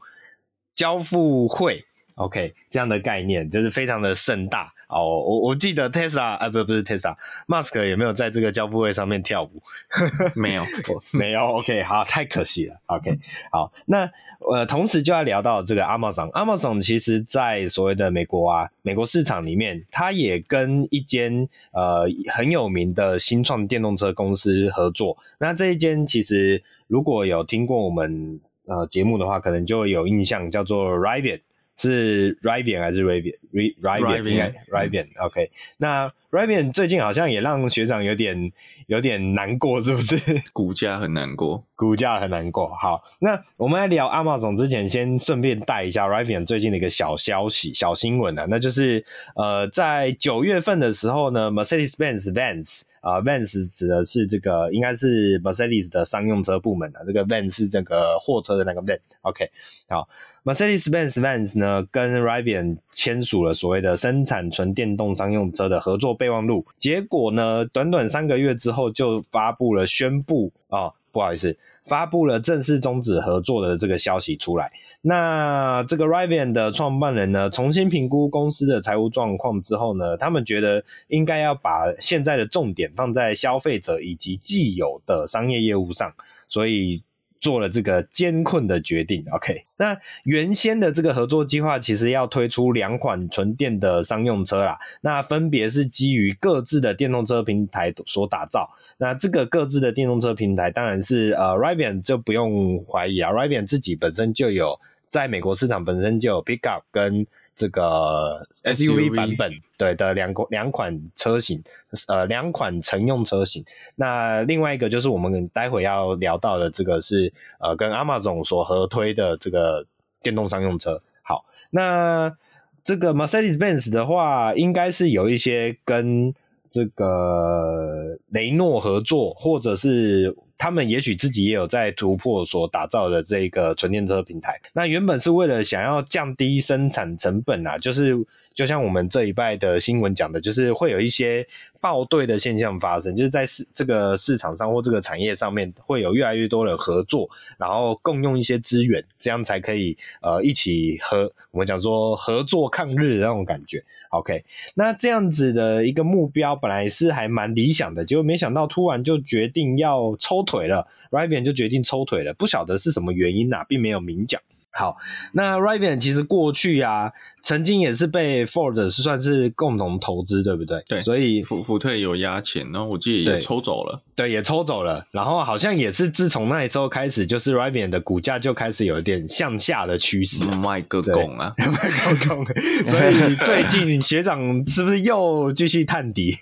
[0.75, 4.73] 交付会，OK，这样的概念就是非常的盛大。
[4.91, 9.63] 哦，我我记得 Tesla 啊，不不是 Tesla，Musk 有没有在这个交付会上面跳舞？
[10.35, 10.65] 没有，
[11.13, 11.41] 没有。
[11.41, 12.77] OK，好，太可惜了。
[12.87, 13.19] OK，
[13.53, 14.11] 好，那
[14.53, 25.17] 呃，同时就要聊到这个 Amazon，Amazon 其实在所谓的美国啊，美国市场里面，它也跟一间呃很有名的新创电动车公司合作。
[25.39, 31.41] 那这一间其实如果有听过我们呃节目的话，可能就有印象，叫做 Rivian。
[31.81, 35.51] 是 Rivian 还是 Rivian？Rivian，Rivian，OK。
[35.79, 38.53] 那 Rivian 最近好像也让学长有点
[38.87, 40.17] 有点难过，是不是？
[40.53, 42.69] 股价很难过，股价很难过。
[42.69, 49.03] 好，那我们来聊 Amazon 之前，先顺便带一下 Rivian 最近的一个小消息、小新闻啊，那就是
[49.35, 52.83] 呃，在九月份的时候呢，Mercedes-Benz Vans。
[53.01, 57.01] 啊、，Vans 指的是这个，应该是 Mercedes 的商用车部门啊。
[57.07, 58.99] 这个 Van 是这个货车的那个 Van。
[59.23, 59.51] OK，
[59.89, 60.09] 好
[60.45, 66.67] ，Mercedes-Benz Vans 呢跟 Rivian 签署了所谓的生产纯电动商用车的合作备忘录。
[66.79, 74.73] 结果呢，短短三个月之后就发布了宣布啊、不好意思，发布了正式终止合作的这个消息出来。
[75.03, 86.13] 那这个 Rivian 的创办人呢，重新评估公司的财务状况之后呢，他们觉得应该要把现在的重点放在消费者以及既有的商业业务上，
[86.49, 87.03] 所以
[87.41, 89.25] 做了这个艰困的决定。
[89.33, 98.71] OK，那原先的这个合作计划其实要推出两款纯电的商用车啦，那分别是基于各自的电动车平台所打造。
[98.99, 104.79] 那这个各自的电动车平台当然是呃 Rivian 就不用怀疑啊，Rivian 自己本身就有。
[105.09, 107.27] 在美国市场本身就有 Pickup 跟
[107.61, 111.63] 这个 SUV 版本对的两个两款车型，
[112.09, 113.63] 呃，两款乘用车型。
[113.97, 119.85] 那另外一个就是我们待会要聊到的这个是呃跟 Amazon 所合推的这个
[120.23, 121.03] 电动商用车。
[121.21, 122.35] 好，那
[122.83, 126.35] 这个 Mercedes-Benz 的话，应该是有一些跟
[126.71, 130.35] 这个雷诺合作，或者是。
[130.61, 134.61] 他们也许自己也有在突破所打造的这个纯电车平台。
[134.75, 138.15] 那原本是为了想要降低生产成本啊，就是
[138.53, 141.47] 就像我们这一拜的新闻讲的，就是会有一些。
[141.83, 153.83] 爆队的现象发生，就是在市这个市场上或这个产业上面，会有越来越多人合作，然后共用一些资源，这样才可以呃一起合我们讲说合作抗日的那种感觉。
[154.11, 154.45] OK，
[154.75, 164.41] 那这样子的一个目标本来是还蛮理想的，结果没想到突然就决定要抽腿了，Rivian 就决定抽腿了，不晓得是什么原因啊，并没有明讲。
[164.73, 164.97] 好，
[165.33, 167.13] 那 Rivian 其实过去呀。
[167.43, 170.83] 曾经也是被 Ford 是算是共同投资，对不对？
[170.87, 174.29] 对，所以福福特有压钱，然后我记得也抽走了对。
[174.29, 175.07] 对，也抽走了。
[175.11, 180.45] 然后好像也是自从那时候开始，就是 Rivian 的股价就开始有一点向下的趋势。
[180.57, 182.45] 卖个拱啊， 卖个拱。
[182.87, 186.35] 所以最近学长是不是又继续探底？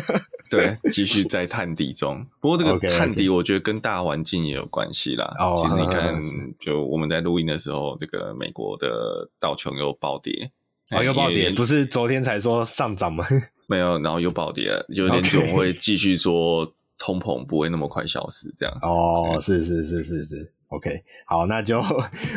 [0.48, 2.24] 对，继续在探底中。
[2.40, 5.30] 不过这个探底，我觉得跟大环境也有关系啦。
[5.38, 6.18] 哦，其实你看，
[6.58, 10.45] 就我们在录音的时候，这个美国的道琼又暴跌。
[10.90, 13.26] 哦，又暴跌，不是昨天才说上涨吗？
[13.66, 18.78] 没有，然后又暴跌了，有点总会继续说通膨不会那么快消失，这样。
[18.82, 21.80] 哦，是是是是是，OK，好，那就，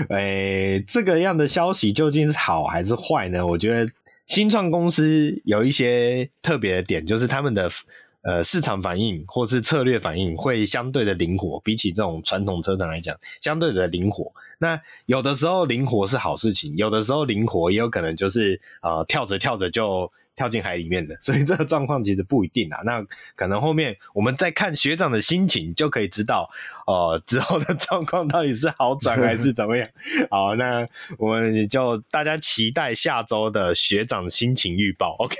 [0.09, 3.45] 诶、欸，这个样的消息究竟是好还是坏呢？
[3.45, 3.91] 我觉得
[4.25, 7.69] 新创公司有一些特别的点，就是他们的。
[8.21, 14.32] 呃，市场反应或是策略反应会相对的灵活，比起这种传统车厂来讲，相对的灵活。
[14.58, 20.12] 那有的时候灵活是好事情，有的时候灵活也有可能就是呃跳着跳着就。
[20.39, 22.80] 跳进海里面的， 所以这个状况其实不一定啊。
[22.86, 26.49] 那可能后面我们再看学长的心情，就可以知道，
[26.88, 29.86] 呃，之后的状况到底是好转还是怎么样。
[30.32, 35.17] 好，那我们就大家期待下周的学长心情预报。
[35.19, 35.36] OK，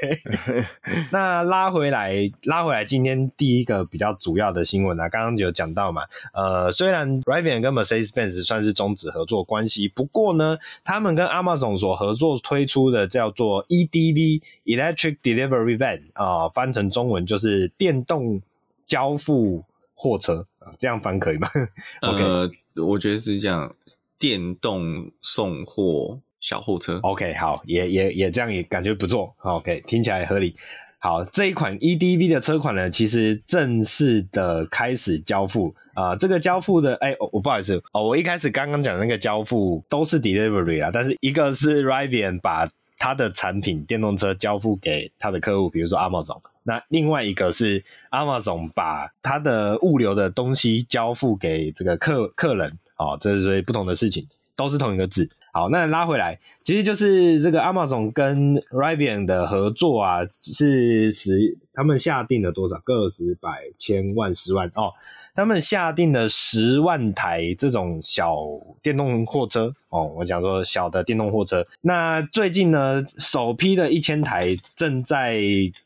[1.12, 6.02] 那拉回来，拉回来，今天第一个比较主要的新闻啊，刚刚有讲到嘛，
[6.34, 14.42] 呃，虽然 Rivian 跟 Mercedes-Benz 算是终止合作关系，不过呢，他们跟 Amazon 所合作推出的叫做 EDV
[14.92, 18.42] Electric Delivery Van 啊、呃，翻成中文就是电动
[18.86, 21.48] 交付货车啊，这样翻可以吗？
[22.02, 23.76] 呃，我觉得是这样，
[24.18, 27.00] 电动送货小货车。
[27.04, 29.34] OK，好，也也也这样也感觉不错。
[29.42, 30.56] OK，听起来合理。
[31.02, 36.18] 好，这一款 EDV 的车款呢，其实正式的开始交付啊、呃。
[36.18, 42.70] 这个交付的，哎，我、哦、不好意思哦，我一开始刚刚讲的那个交付都是 delivery 啊，但是一个是 Rivian 把
[43.00, 55.30] 他的产品电动车交付给他的客户，比如说 Amazon，那另外一个是 Amazon 把他的物流的东西交付给这个客客人，哦，这是不同的事情，都是同一个字。
[55.52, 62.78] 好，那拉回来，其实就是这个 Amazon 跟 Rivian 的合作啊，是十他们下定了多少？
[62.82, 64.94] 个十百千万十万哦，
[65.40, 68.36] 他们下定了十万台这种小
[68.84, 71.66] 电动货车哦，我讲说小的电动货车。
[71.80, 75.42] 那最近呢，首批的一千台正在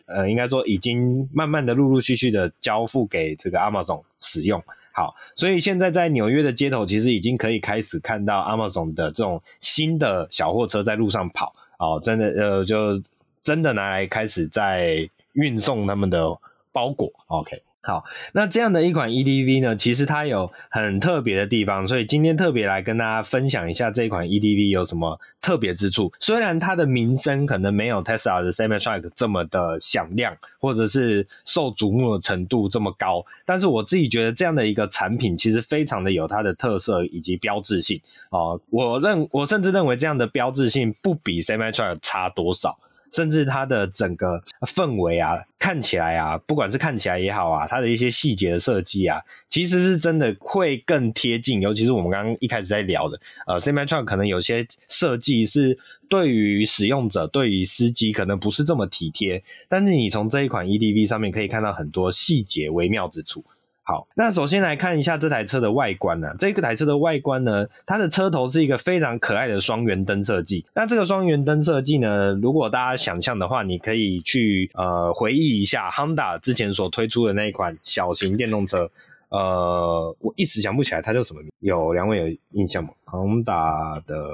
[0.07, 4.59] 呃，应该说已经慢慢的陆陆续续的交付给这个 Amazon 使用。
[4.91, 12.99] 好，所以现在在纽约的街头，其实已经可以开始看到 Amazon 的这种新的小货车在路上跑哦，真的呃，就
[13.43, 16.35] 真的拿来开始在运送他们的
[16.71, 17.11] 包裹。
[17.27, 17.61] OK。
[17.86, 26.10] 好，那这样的一款 EDV 呢，其实它有很特别的地方，所以今天特别来跟大家分享一下这一款 EDV 有什么特别之处。
[26.17, 38.58] 虽然它的名声可能没有 Tesla 的 Semi-Truck 这么的响亮，或者是受瞩目的程度这么高，但是我自己觉得这样的一个产品其实非常的有它的特色以及标志性哦。
[38.69, 42.80] 我认我甚至认为这样的标志性不比 Semi-Truck 差多少。
[43.13, 51.62] 甚至它的整个氛围啊，看起来啊，不管是看起来也好啊，它的一些细节的设计啊，其实是真的会更贴近。
[51.62, 55.78] 尤其是我们刚刚一开始在聊的，呃，Semi-Truck 可能有些设计是
[56.10, 63.45] 对于使用者、对于司机可能不是这么体贴，但是你从这一款 EDV 上面可以看到很多细节微妙之处。
[63.86, 66.36] 好，那首先来看一下这台车的外观呢、啊。
[66.39, 70.65] 这个台车的外观呢，它的车头是一个非常可爱的双圆灯设计。
[70.74, 78.89] 那这个双圆灯设计呢，如果大家想象的话，你可以去呃回忆一下 Honda 之前所推出的那一款小型电动车。
[79.28, 81.52] 呃，我一时想不起来它叫什么名。
[81.60, 84.30] 有两位有印象吗？Honda 的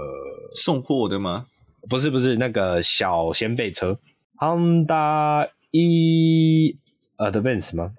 [0.54, 1.48] 送货的吗？
[1.90, 3.98] 不是，不是那个小掀背车
[4.38, 6.78] ，Honda E
[7.18, 7.94] Advance 吗？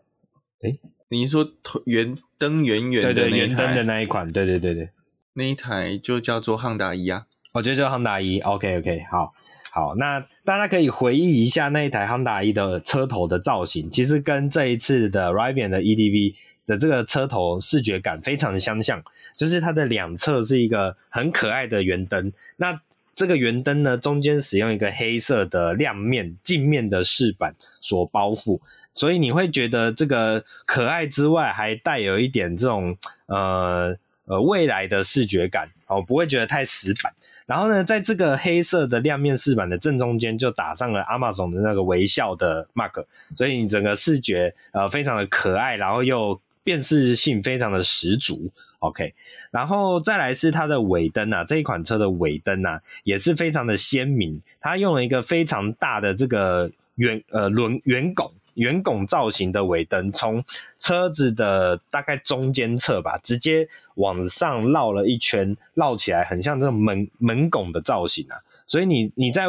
[0.63, 0.79] 诶
[1.13, 1.51] 你说
[1.87, 4.91] 圆灯圆圆的圆灯的那一款，对对对对，
[5.33, 8.39] 那一台就叫做汉达伊啊，我觉得叫汉达伊。
[8.39, 9.35] OK OK，好，
[9.73, 19.03] 好，那大家可以回忆一下那一台汉达伊的车头的造型，其实跟这一次的 Rivian 的 EDV 的这个车头视觉感非常的相像，
[19.37, 22.81] 就是它的两侧是一个很可爱的圆灯，那
[23.17, 28.61] 这个圆灯呢，中间使用一个黑色的亮面镜面的饰板所包覆。
[29.01, 32.95] 所以你会觉得这个可爱之外，还带有一点这种
[33.29, 37.11] 呃呃未来的视觉感哦，不会觉得太死板。
[37.47, 48.53] 然后呢，在这个黑色的亮面饰板的正中间，就打上了 Amazon 的那个微笑的 mark，所以你整个视觉呃非常的可爱，然后又辨识性非常的十足。
[48.81, 49.15] OK，
[49.51, 58.31] 然后再来是它的尾灯啊，这一款车的尾灯啊也是非常的鲜明，它用了一个非常大的这个圆呃轮圆拱。
[58.61, 60.45] 圆拱造型的尾灯，从
[60.79, 68.37] 车子的大概中间侧吧，直接往上绕了一圈，绕起来很像这种门门拱的造型啊。
[68.67, 69.47] 所以你你在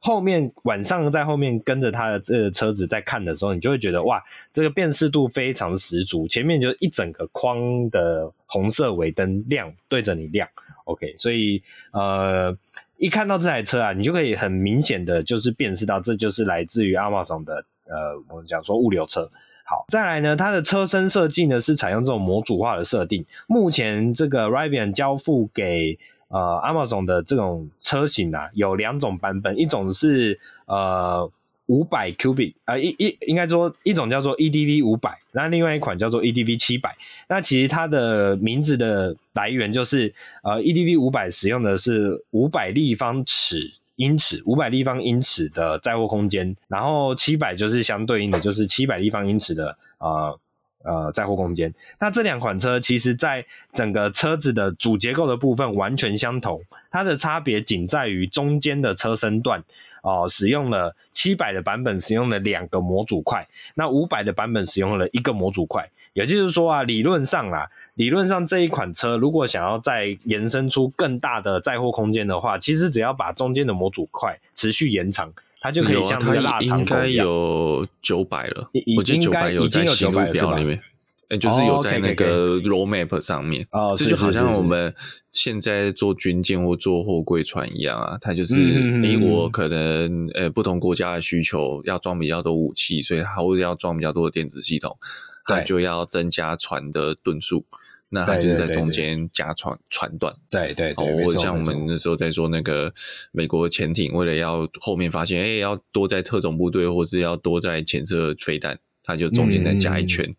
[0.00, 4.22] 后面晚上在后面跟着它的这个车子在看的时候，你就会觉得哇，
[4.54, 6.26] 这个辨识度非常十足。
[6.26, 7.58] 前面就一整个框
[7.90, 10.48] 的红色尾灯亮对着你亮
[10.84, 11.14] ，OK。
[11.18, 12.56] 所以呃，
[12.96, 17.66] 一看到这台车啊，你就可以很明显的就是辨识到这就是来自于 Amazon 的。
[17.88, 19.30] 呃，我们讲说物流车，
[19.64, 23.24] 好，再来呢，它的车身设计呢是采用这种模组化的设定。
[23.46, 31.30] 目前这个 Rivian 交付给呃 Amazon 的这种车型啊，有两种版本，一种是呃
[31.66, 36.96] 五百 Cubic 啊，一一应该说一种叫做 EDV 五百，那另外一款叫做 EDV 七百。
[37.28, 43.72] 那其实它的名字的来源就是呃 EDV 五百使用的是五百立方尺。
[43.96, 50.38] 英尺五百立方英尺的载货空间，然后七百就是相对应的，就是七百立方英尺的呃
[50.84, 51.74] 呃载货空间。
[51.98, 59.62] 那这两款车其实在整个车子的主结构的部分完全相同，它的差别仅在于中间的车身段
[60.02, 65.90] 哦、使用了七百的版本使用了两个模组块，那五百的版本使用了一个模组块。
[66.16, 77.04] 也就是说啊，理论上啦，理论上这一款车如果想要再延伸出更大的载货空间的话，其实只要把中间的模组块持续延长，它就可以像那个腊肠狗一样。
[77.04, 80.82] 应该有九百了，已经九百有在新路表里面。
[81.28, 84.94] 哎，就是有在那个 roadmap 上面哦，这就好像我们
[85.32, 88.54] 现在做军舰或做货柜船一样啊，它就是
[89.02, 94.96] 诶，我可能呃不同国家的需求要装比较多武器，所以它会要装比较多的电子系统，
[95.46, 97.66] 它就要增加船的吨数，
[98.08, 102.94] 那它就是在中间加船船段，对对对，哦，像我们那时候在做那个
[103.32, 110.32] 美国潜艇，为了要后面发现，哎，要多在特种部队，或是要多在潜射飞弹，它就中间再加一圈。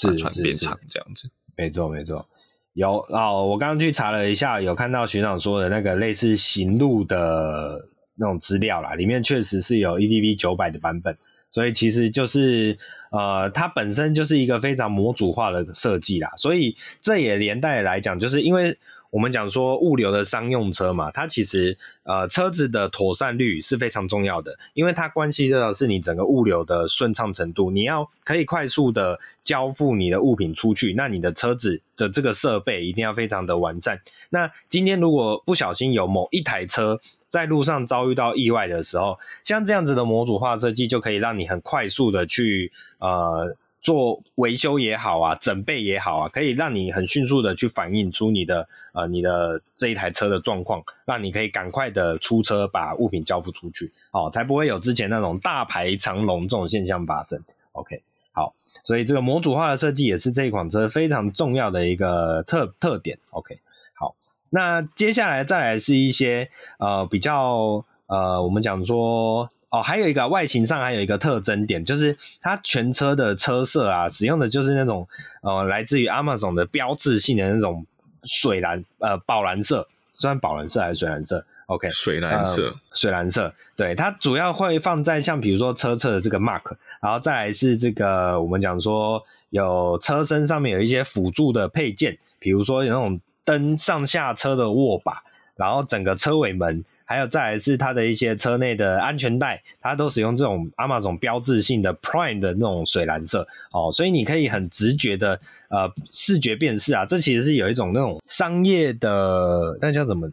[0.00, 2.26] 是传变长这样子，没错没错。
[2.74, 11.18] 有哦，我刚刚去查了一下，有看到学长说的那个类似行路的那种资料啦，里面确实是有 EDV 九百的版本，
[11.50, 12.78] 所以其实就是
[13.10, 18.78] 呃，它本身就是一个非常模组化的设计啦，所以这也连带来讲，就是因为。
[19.10, 27.70] 我们讲说物流的商用车嘛，它其实呃车子的妥善率是非常重要的，因为它关系到是你整个物流的顺畅程度。
[27.70, 34.00] 你要可以快速的交付你的物品出去，那你的车子的这个设备一定要非常的完善。
[34.30, 37.00] 那今天如果不小心有某一台车
[37.30, 43.56] 在路上遭遇到意外的时候，像这样子的模组化设计就可以让你很快速的去呃。
[43.80, 57.42] 做维修也好啊，整备也好啊，可以让你很迅速的去反映出你的呃你的这一台车的状况，让你可以赶快的出车把物品交付出去，哦，才不会有之前那种大排长龙这种现象发生。
[57.72, 58.02] OK，
[58.32, 63.18] 好，所以这个模组化的设计也是这一款车非常重要的一个特特点。
[63.30, 63.60] OK，
[63.94, 64.16] 好，
[64.50, 69.50] 那接下来再来是一些呃比较呃我们讲说。
[69.70, 75.06] 哦，还有一个外形上还有一个特征点，就是它全车的车色啊，使用的就是那种
[75.42, 77.84] 呃来自于 Amazon 的标志性的那种
[78.22, 95.22] 水蓝呃宝蓝色，算宝蓝色还是水蓝色？OK，水蓝色，呃、水蓝色，对，它主要会放在像比如说车侧的这个 mark，然后再来是这个我们讲说有车身上面有一些辅助的配件，比如说有那种灯上下车的握把，
[95.56, 96.82] 然后整个车尾门。
[97.08, 105.40] 还有再来是它的一些车内的安全带，它都使用这种 Amazon 标志性的 Prime 的那种水蓝色哦，所以你可以很直觉的
[105.70, 110.30] 呃视觉辨识啊，这其实是有一种那种商业的那叫什么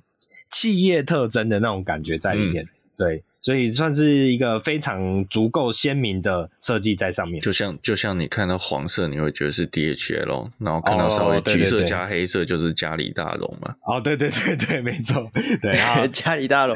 [0.52, 3.24] 企业特征的那种感觉在里面，嗯、对。
[3.46, 13.76] 所以算是一个非常足够鲜明的设计在上面，就像就像你看到黄色，你会觉得是 DHL，然后看到稍微橘色加黑色就是嘉里大龙嘛。
[13.86, 15.32] 哦，对对对对， 没错，
[15.62, 16.76] 对，然后 嘉里大荣，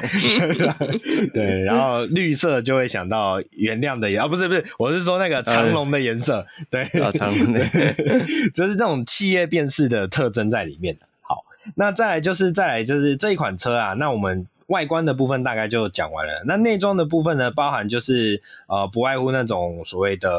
[1.34, 7.66] 对，然后绿色就会想到原谅的颜，啊不是不是，我是说那个长龙的颜色，对，长龙的，
[8.54, 10.96] 就是这种企业辨识的特征在里面。
[11.22, 11.44] 好，
[11.78, 14.46] 那再来就是再来就是这一款车啊，那我们。
[14.70, 20.30] 外观的部分大概就讲完了，那内装的部分呢，包含就是呃不外乎那种所谓的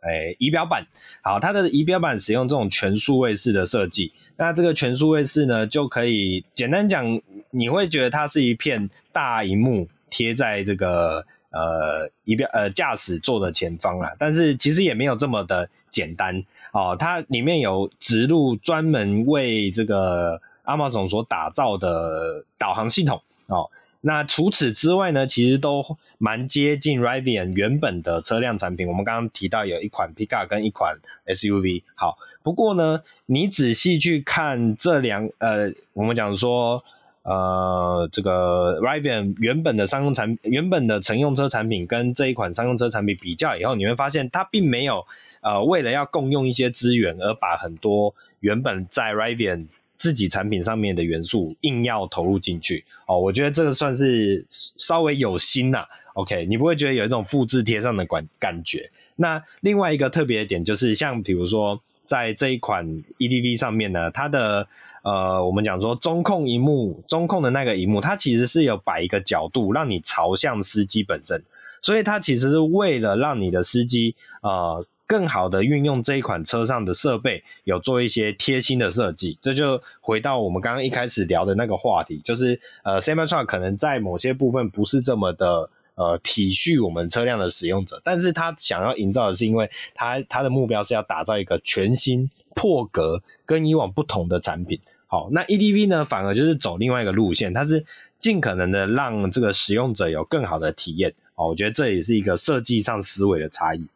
[0.00, 0.86] 诶仪表板，
[1.22, 16.42] 好，它的仪表板使用这种全数位式的设计，那这个全数位式呢，就可以简单讲，你会觉得它是一片大荧幕贴在这个呃仪表呃驾驶座的前方啊，但是其实也没有这么的简单。
[16.72, 23.20] 哦，它里面有植入专门为这个 Amazon 所打造的导航系统。
[23.50, 23.68] 哦，
[24.00, 25.84] 那除此之外呢，其实都
[26.16, 28.88] 蛮接近 Rivian 原本的车辆产品。
[28.88, 30.96] 我们刚刚提到有一款 Pika 跟一款
[31.26, 31.82] SUV。
[31.94, 36.82] 好，不过呢，你仔细去看这两呃，我们讲说
[37.22, 45.06] 呃，这个 Rivian 原本的商用产原本的乘用车产品跟这一款商用车产品比较以后，你会发现它并没有
[45.42, 49.66] 呃，为了要共用一些资源而把很多原本在 Rivian
[50.00, 55.84] 自己产品上面的元素硬要投入进去哦，我觉得这个算是稍微有心呐、
[56.14, 58.90] OK，你不会觉得有一种复制贴上的感感觉。
[59.16, 62.86] 那另外一个特别的点就是，像比如说在这一款
[63.18, 64.66] EDV 上面呢，它的
[65.02, 71.44] 呃，我们讲说中控萤幕，中控的那个萤幕，它其实是有摆一个角度让你朝向司机本身，
[71.82, 74.86] 所以它其实是为了让你的司机呃。
[75.10, 94.78] 更好的运用这一款车上的设备，有做一些贴心的设计，这就回到我们刚刚一开始聊的那个话题，就是呃，Cybertruck 可能在某些部分不是这么的呃体恤我们车辆的使用者，但是他想要营造的是，因为他他的目标是要打造一个全新破格跟以往不同的产品。
[95.08, 97.84] 好，那 EDV 呢，反而就是走另外一个路线，它是
[98.20, 101.12] 尽可能的让这个使用者有更好的体验。
[101.34, 103.88] 哦，我觉得这也是一个设计上思维的差异。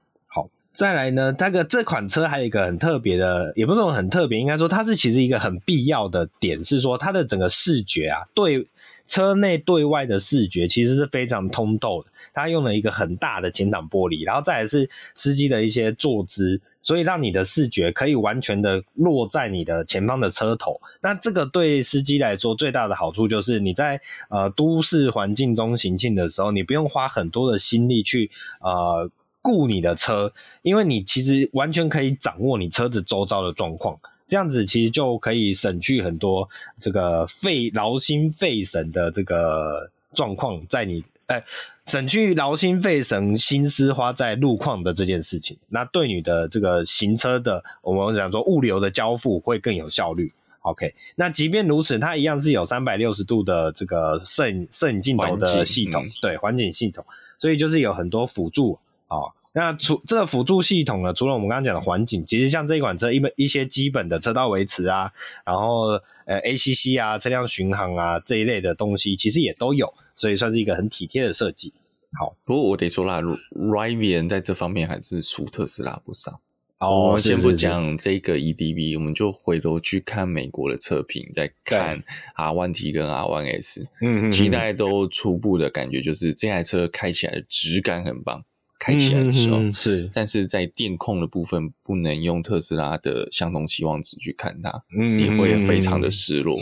[0.75, 8.67] 再来呢，这个这款车还有一个很特别的，也不是很特别，应该说它是其实一个很必要的点，是说它的整个视觉啊，对
[9.07, 12.09] 车内对外的视觉其实是非常通透的。
[12.33, 20.81] 它用了一个很大的前挡玻璃，然后再来是司机的一些坐姿，所以让你的视觉可以完全的落在你的前方的车头。
[21.01, 28.29] 那这个对司机来说最大的好处就是你在呃都市环境中行进的时候，你不用花很多的心力去
[28.61, 29.09] 呃
[29.45, 30.33] 顾你的车，
[30.63, 34.01] 因为你其实完全可以掌握你车子周遭的状况。
[34.27, 36.49] 这样子其实就可以省去很多
[36.81, 41.45] 这个费劳心费神的这个状况，在你哎。
[41.87, 50.33] 省去劳心费神心思花在路况的这件事情，那对你的这个行车的，我们讲说物流的交付会更有效率。
[50.63, 57.05] OK，那即便如此，它一样是有三百六十度的这个摄影摄影镜头的系统，对环景系统，
[57.39, 58.81] 所以就是有很多辅助啊、
[59.15, 59.33] 哦。
[59.53, 65.13] 那除这个辅助系统呢，除了我们刚刚讲的环境，其实像这一款车一一些基本的车道维持啊，
[65.47, 65.91] 然后
[66.27, 69.95] 呃 ACC 啊，车辆巡航啊这一类的东西，其实也都有。
[70.17, 71.73] 所以算是一个很体贴的设计。
[72.17, 76.41] 好，不过我得说啦，Rivian 在这方面还是输特斯拉不少。
[76.79, 82.01] 哦，我们先不讲这个 EDV，我们就回头去看美国的测评，再看
[82.37, 88.45] R1T 跟 R1S，嗯，期待都初步的感觉就是这台车开起来的质感很棒，
[88.85, 89.71] 开起来的时候。
[89.71, 96.59] 是，但是在电控的部分不能用特斯拉的相同期望值去看它，嗯，你会非常的失落。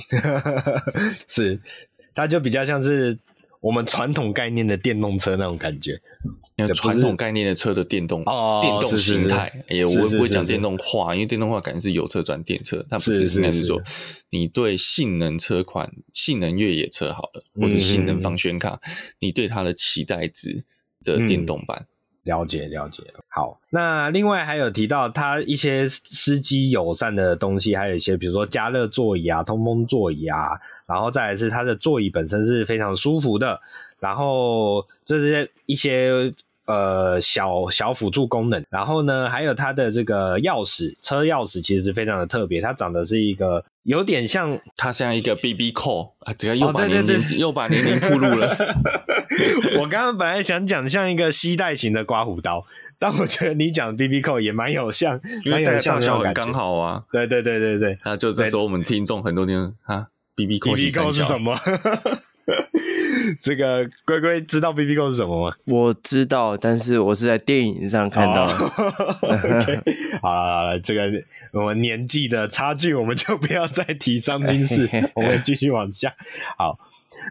[1.26, 1.60] 是，
[2.14, 3.18] 它就比较像是。
[3.62, 5.96] 我们传统概念的电动车那种感觉，
[6.74, 13.80] 传统概念的车的电动哦，电动形态，哎呀，我不会讲电动化，因为电动化感觉是油车转电车，它不是应该是说
[14.30, 18.80] 你对性能车款、性能越野车好了，或者性能防眩卡，
[19.20, 20.64] 你对它的期待值
[21.04, 21.86] 的电动版。
[22.24, 23.60] 了解了解，好。
[23.70, 33.60] 那另外还有提到它一些司机友善的东西，还有一些比如说加热座椅啊、通风座椅啊，然后再来是它的座椅本身是非常舒服的，
[33.98, 36.34] 然后这些一些。
[36.66, 48.56] 呃，小小辅助功能，然后呢，还有它的这个钥匙，车钥匙其实非常的特别，它长得是一个有点像，它像一个 BB Call 啊，这个又把年龄、哦、又把年龄暴露了。
[49.80, 52.64] 我刚刚本来想讲像一个携带型的刮胡刀，
[52.98, 57.02] 但我觉得你讲 BB Call 也蛮有像，因为大小很刚好啊。
[57.10, 60.06] 对对对对对，那就这时候我们听众很多年啊
[60.36, 61.58] ，BB Call，BB Call 是什么？
[63.40, 65.56] 这个龟龟知道 BB Call 是什么吗？
[65.66, 68.52] 我知道，但是我是在电影上看到的。
[68.52, 68.70] Oh,
[69.30, 70.18] okay.
[70.20, 71.10] 好了好了，这个
[71.52, 76.14] 我们年纪的差距，我们就不要再提伤心事， 我们继续往下。
[76.58, 76.78] 好，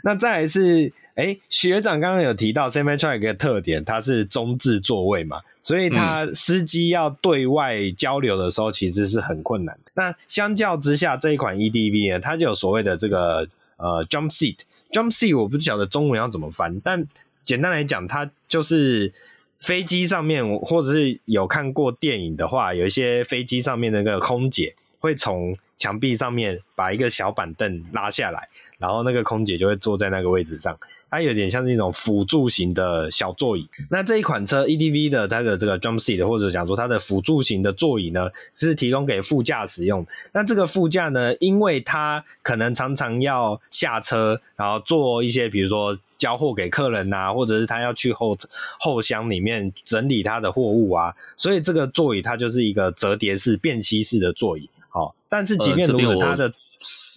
[0.04, 9.92] 那再来是，哎，学长刚刚有提到 Semi-Truck 一个特点，它是中置座位嘛，所以它司机要对外交流的时候，其实是很困难的。
[9.96, 13.46] 那相较之下，这一款 EDV 呢，它就有所谓的这个
[13.76, 14.60] 呃 Jump Seat。
[14.92, 17.08] Jump seat 我不晓得中文要怎么翻，但
[17.46, 19.14] 简单来讲，它就是
[19.60, 30.78] 飞机上面，或者是有看过电影的话，有一些飞机上面那个空姐会从墙壁上面把一个小板凳拉下来，然后那个空姐就会坐在那个位置上，
[31.10, 33.68] 它有点像那种辅助型的小座椅。
[33.90, 40.06] 那这一款车 EDV 的它的这个 Jump seat，或者讲说它的辅助型的座椅呢，是提供给副驾使用。
[40.34, 48.38] 那这个副驾呢，因为它可能常常要下车，然后做一些比如说交货给客人啊，或者是他要去后
[48.80, 54.70] 后箱里面整理他的货物啊，所以这个座椅它就是一个折叠式、便携式的座椅。
[54.94, 56.54] 好，但是即便如此，它的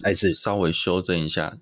[0.03, 0.33] 还是。
[0.33, 1.57] 稍微修正一下，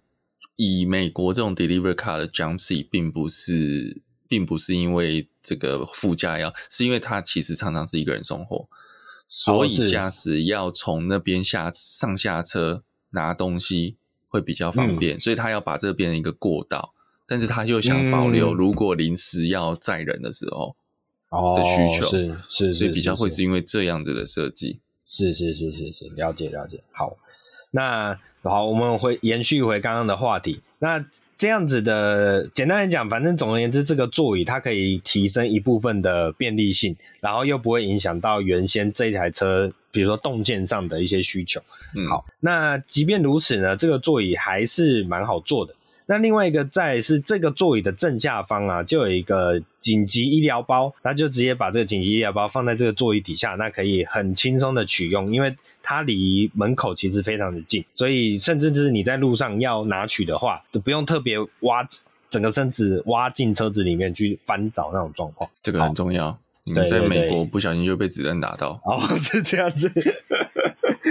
[0.55, 8.67] 以美国这种 delivery car 的 jump seat，并不是，并不是因为这个副驾要，是因为他其实常常是一个人送货，
[9.25, 13.95] 所以驾驶要从那边下上下车拿东西
[14.27, 16.93] 会比较方便，嗯、所以他要把这变成一个过道，
[17.25, 20.75] 但是他又想保留如果临时要载人的时候
[21.57, 24.79] 的需求，是是，所以比较会是因为这样子的设计。
[25.13, 26.79] 是是是是是，了解了解。
[26.91, 27.15] 好，
[27.69, 30.59] 那好，我们回延续回刚刚的话题。
[30.79, 31.05] 那
[31.37, 41.61] 这样子的，简单来讲，反正总而言之，这个座椅它可以提升一部分的便利性，然后又不会影响到原先这台车，比如说动件上的一些需求。
[41.95, 45.75] 嗯，好，那即便如此呢，这个座椅还是蛮好坐的。
[46.05, 61.87] 那另外一个在是这个座椅的正下方啊，就有一个紧急医疗包，那就直接把这个紧急医疗包放在这个座椅底下，那可以很轻松的取用，因为它离门口其实非常的近，所以甚至就是你在路上要拿取的话，都不用特别挖
[62.29, 65.49] 整个身子挖进车子里面去翻找那种状况。
[65.61, 68.81] 这个很重要，你在美国不小心就被子弹打到。
[68.83, 69.91] 哦，是 这样子。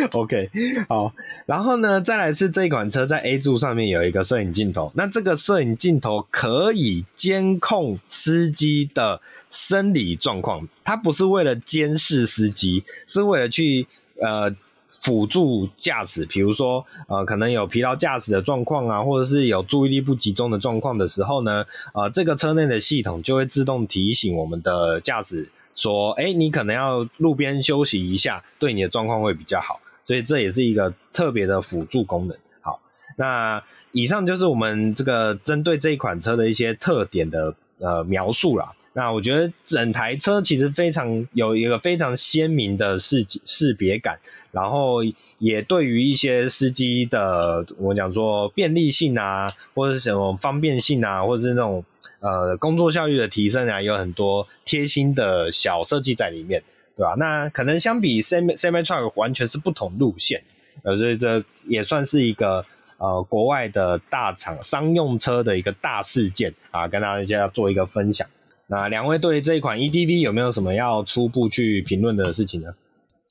[0.12, 0.50] OK，
[0.88, 1.12] 好，
[1.46, 13.86] 然后呢，再来是这一款车在 A 柱上面有一个摄影镜头，那这个摄影镜头可以监控司机的生理状况，它不是为了监视司机，是为了去
[14.20, 14.54] 呃
[14.88, 25.48] 辅助驾驶，比如说呃可能有疲劳驾驶的状况啊，或者是有注意力不集中的状况的时候呢，呃这个车内的系统就会自动提醒我们的驾驶。
[25.74, 32.36] 说，哎，你可能要路边休息一下，对你的状况会比较好，所以这也是一个特别的辅助功能。
[32.60, 32.80] 好，
[33.16, 38.72] 那以上就是我们这个针对这一款车的一些特点的呃描述啦。
[38.94, 44.98] 那我觉得整台车其实非常有一个非常鲜明的识识别感，然后
[45.38, 51.84] 也对于一些司机的我讲说便利性啊，或者什么方便性啊，或者是那种。
[52.24, 56.62] 呃，工作效率的提升啊，有很多贴心的小设计在里面，
[56.96, 57.14] 对吧？
[57.18, 60.42] 那可能相比 Semi Semi Truck 完全是不同路线，
[60.82, 62.64] 呃，所以这也算是一个
[62.98, 68.26] 呃国外的大厂商用车的一个大事件啊，跟大家做一个分享。
[68.66, 72.68] 那两位对这一款 EDV 有没有什么要初步去评论的事情呢？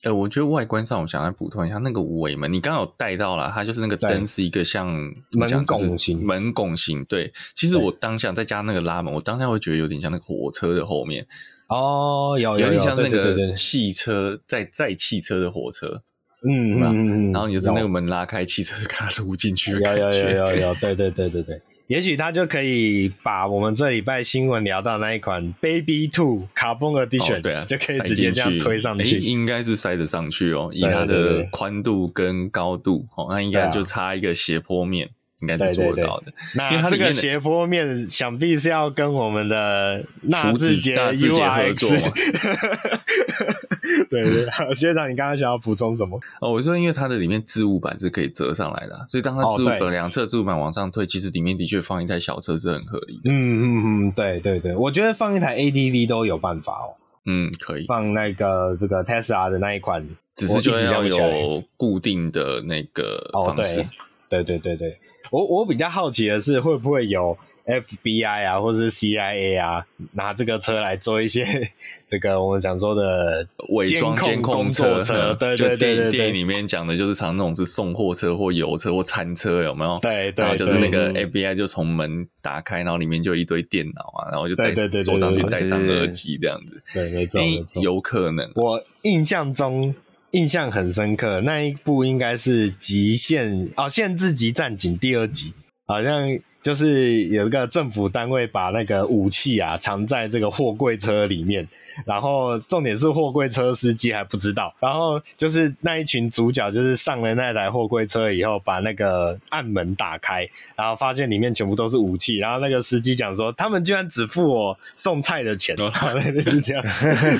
[0.04, 4.88] 呃、欸，我觉得外观上，我想来补充一下那个尾门，你刚刚有带到了，它就是那个灯是一个像
[5.30, 7.04] 门拱形，门拱形。
[7.04, 11.24] 对，其实我当下再加那个拉门，我当下会觉得有点像那个火车的后面。
[11.72, 16.02] 哦，有有，有点像那个汽车载载汽车的火车。
[16.44, 19.70] 嗯嗯嗯，然后你就是那个门拉开，汽车就开始撸进去。
[19.70, 21.60] 有有有有有，对对对对对。
[21.88, 35.10] 也许他就可以把我们这礼拜新闻聊到那一款 Baby Two Carbon Edition，哦、对啊，就可以直接这样推上去，应该是塞得上去哦，以它的宽度跟高度，哦，那应该就差一个斜坡面。
[35.42, 36.26] 应该是做得到的。
[36.26, 42.12] 对对对，那这个斜坡面想必是要跟我们的纳智捷 UX 合作嘛？
[44.08, 46.18] 对，对对，学长，你刚刚想要补充什么？
[46.40, 53.22] 哦，我说因为它的里面置物板是可以折上来的，所以当它置物板两侧置物板往上推，其实里面的确放一台小车是很合理的。
[53.24, 56.94] 嗯嗯嗯，对对对，我觉得放一台 ADV 都有办法哦。
[57.26, 63.80] 嗯，可以放那个这个 Tesla 的那一款，只是就要有固定的那个方式。
[63.80, 63.86] 哦、
[64.28, 64.98] 对，对对对对。
[65.32, 71.46] 我我比较好奇的是，会不会有 FBI 啊，或者是 CIA 啊，拿这个车来做一些
[72.06, 75.02] 这个我们讲说的伪装监控车？
[75.02, 79.98] 车对对对对，对，电影里面讲的就是常那种是送货车或油车或餐车，有没有？
[80.02, 84.70] 对对，然后就是那个 FBI 就从门打开，然后里面就一堆电脑啊，然后就带
[85.02, 86.82] 坐上去，戴上耳机这样子。
[86.92, 87.40] 对，没错，
[87.80, 88.52] 有可能。
[88.54, 89.94] 我印象中。
[90.32, 95.52] 印象很深刻，那一部应该是《极限》哦，《限制级战警》第二集，
[95.86, 101.68] 好像就是有一个政府单位把那个武器啊藏在这个货柜车里面。
[102.04, 115.76] 然后重点是货柜车司机还不知道，然后就是那一群主角就是上了那台货柜车以后，把那个暗门打开，然后发现里面全部都是武器，然后那个司机讲说，他们居然只付我送菜的钱，
[116.44, 116.84] 是这样，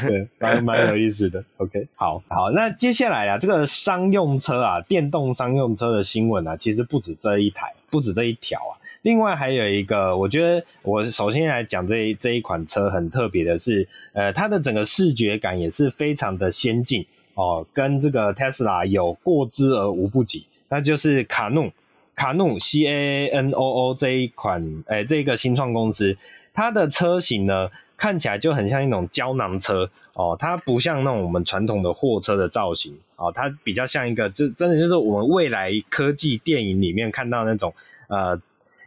[0.07, 1.43] 对，蛮蛮有意思的。
[1.59, 8.73] OK，好，好，那接下来啊，这个商用车啊，电动商用车的新闻啊，其实不止这一台，不止这一条啊。
[9.03, 20.47] 另外还有一个，我觉得我首先来讲这这一款车很特别的是，呃，它的整个视觉感也是非常的先进哦，跟这个 Tesla 有过之而无不及。
[20.69, 21.71] 那就是卡努
[22.15, 26.17] 卡努 C A N O O 这一款，诶，这个新创公司，
[26.55, 37.75] 它的车型呢看起来就很像一种胶囊车哦，它不像那种我们传统的货车的造型哦，它比较像一个，就真的就是我们未来科技电影里面看到那种
[38.07, 38.41] 呃。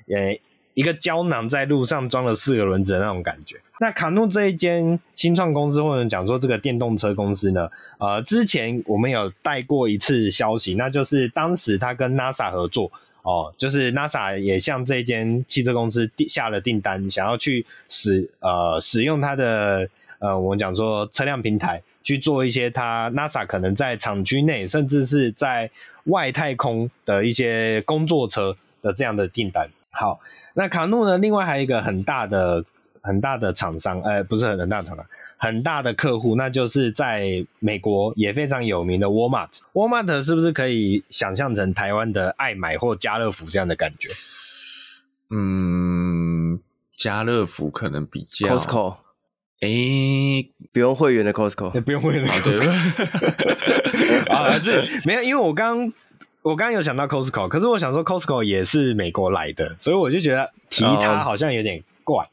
[0.08, 0.40] 呃，
[0.74, 3.58] 一个胶囊在路上装了四个轮子的那种感觉。
[3.82, 12.90] 那卡诺这一间新创公司，或者讲说这个电动车公司呢，呃，之前我们有带过一次消息，那就是当时他跟 NASA 合作
[13.24, 19.90] 哦，就是 NASA 也向这间汽车公司下了订单，想要去使呃使用它的
[20.20, 25.70] 呃我们讲说车辆平台去做一些它 NASA 可能在厂区内，甚至是在
[26.06, 29.70] 外太空的一些工作车的这样的订单。
[29.96, 30.20] 好，
[30.56, 31.18] 那卡努呢？
[31.18, 32.66] 另外还有一个很大的、
[33.02, 35.06] 很大的厂商，呃，不是很很大的厂商，
[35.38, 39.60] 很大的客户，那就是在美国也非常有名的 Walmart。
[39.72, 44.10] Walmart 是不是可以想象成台湾的爱买或家乐福这样的感觉？
[45.30, 46.60] 嗯，
[46.98, 48.98] 家乐福可能比较 Costco，
[49.62, 52.70] 哎、欸，不用会员的 Costco，也不用会员的 Costco
[54.30, 55.94] 啊，还 是没有，因为我刚。
[56.46, 62.24] 我刚刚有想到 Costco，可是我想说 Costco 也是美国来的，所以我就觉得提它好像有点怪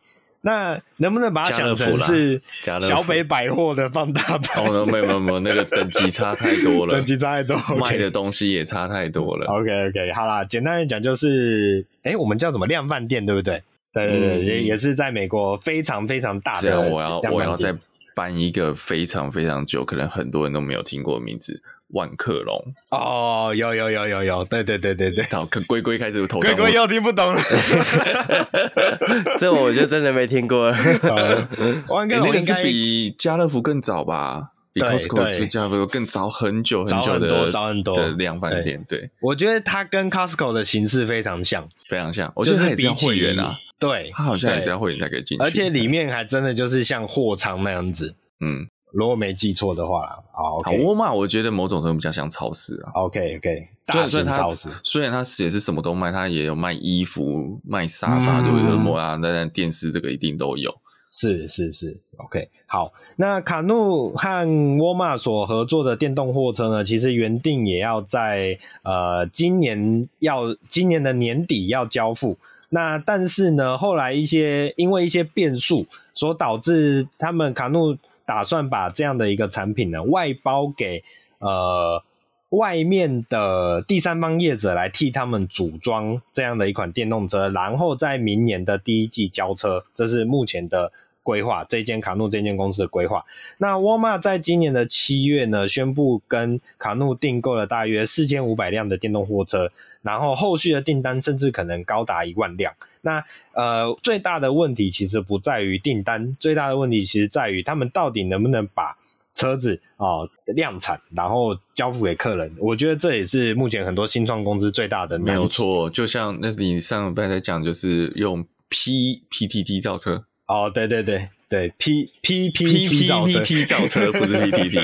[0.42, 2.42] 那能不能把它想成是
[2.78, 4.66] 小北百货的放大版？
[4.66, 7.76] 哦，没有没有没有，那个等级差太多了， 等级差太多， okay.
[7.78, 9.46] 卖的东西也差太多了。
[9.46, 13.62] OK OK，好啦，简单来讲就是，哎、欸，我们叫什么量贩店，对不对？
[13.94, 16.60] 对对对，也、嗯、也是在美国非常非常大的。
[16.60, 17.74] 这样我要我要再
[18.14, 21.62] 搬一个非常非常久，可能很多人都没有听过的名字。
[21.92, 22.58] 万客隆
[22.90, 27.40] 哦，有有有有有，对对对对对，好，龟龟开始投，龟龟又听不懂了，
[29.38, 31.48] 这我就真的没听过了。
[31.88, 34.52] 万客隆应该、欸那个、是比家乐福更早吧？
[34.72, 38.82] 比 Costco 比家乐福更早很久很久的，早很多，早很多的量贩店。
[38.88, 42.32] 对，我觉得它跟 Costco 的形式非常像，非常像。
[42.34, 48.66] 我觉得它也是要会员啊，对，它好像也是要会员才可以进去，而且里面还真的就是像货仓那样子，嗯。
[48.94, 52.92] 如果没记错的话啦，好，沃尔玛我觉得某种程度比较像超市啊。
[52.92, 54.68] OK OK，大型超市。
[54.84, 58.76] 虽然它也是什么都卖，它也有卖衣服、卖沙发，对不对？
[58.76, 60.70] 摩啊，那电视这个一定都有。
[61.10, 62.50] 是是是，OK。
[62.66, 72.36] 好，那卡努和沃尔玛所合作的电动货车呢，其实原定也要在呃今年要今年的年底要交付。
[72.72, 77.96] 那但是呢，后来一些因为一些变数，所导致他们卡诺。
[78.24, 81.02] 打算把这样的一个产品呢外包给
[81.40, 82.02] 呃
[82.50, 90.92] 外面的第三方业者来替他们组装这样的一款电动车，然后在明年的第一季交车，这是目前的
[91.22, 91.64] 规划。
[91.68, 93.24] 这间卡诺这间公司的规划。
[93.58, 99.70] 那沃尔玛在今年的七月呢，宣布跟卡诺订购了大约四千五百辆的电动货车，
[100.02, 102.74] 然后后续的订单甚至可能高达一万辆。
[103.02, 108.96] 那呃，最大的问题其实不在于订单，最大的问题其实在于他们到底能不能把
[109.34, 112.54] 车子啊、量产，然后交付给客人。
[112.58, 115.18] 我觉得这也是目前很多新创公司最大的。
[115.18, 120.24] 没有错，就像那是你上礼拜在讲，就是用 P P T T 造车。
[120.52, 124.76] 哦，对对对对，P P P P P T 造车不是 P T T，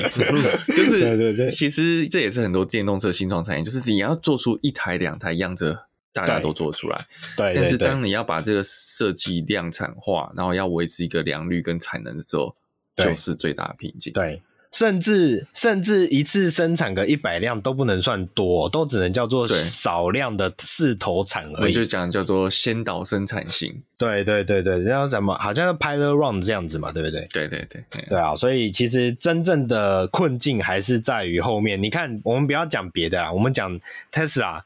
[0.75, 5.79] 就是对对对，其实这也是很多电动车新创产业，就是你要做出一台两台样子。
[6.11, 7.05] 大家都做出来，
[7.37, 12.53] 对，但是当你要把这个设计量产化，然后要维持一个良率跟产能的时候，
[12.97, 14.11] 就是最大的瓶颈。
[14.11, 14.41] 对，
[14.71, 21.73] 甚至甚至一次生产个一百辆都不能算多，都只能叫做少量的试投产而已。
[21.73, 23.81] 就讲叫做先导生产型。
[23.97, 27.27] 对对对对，然后什么好像是 pilot run 这样子嘛，对不对？
[27.31, 31.81] 对对对对，对啊，所以其实真正的困境还是在于后面。
[31.81, 33.79] 你看，我们不要讲别的啊，我们讲
[34.11, 34.61] Tesla。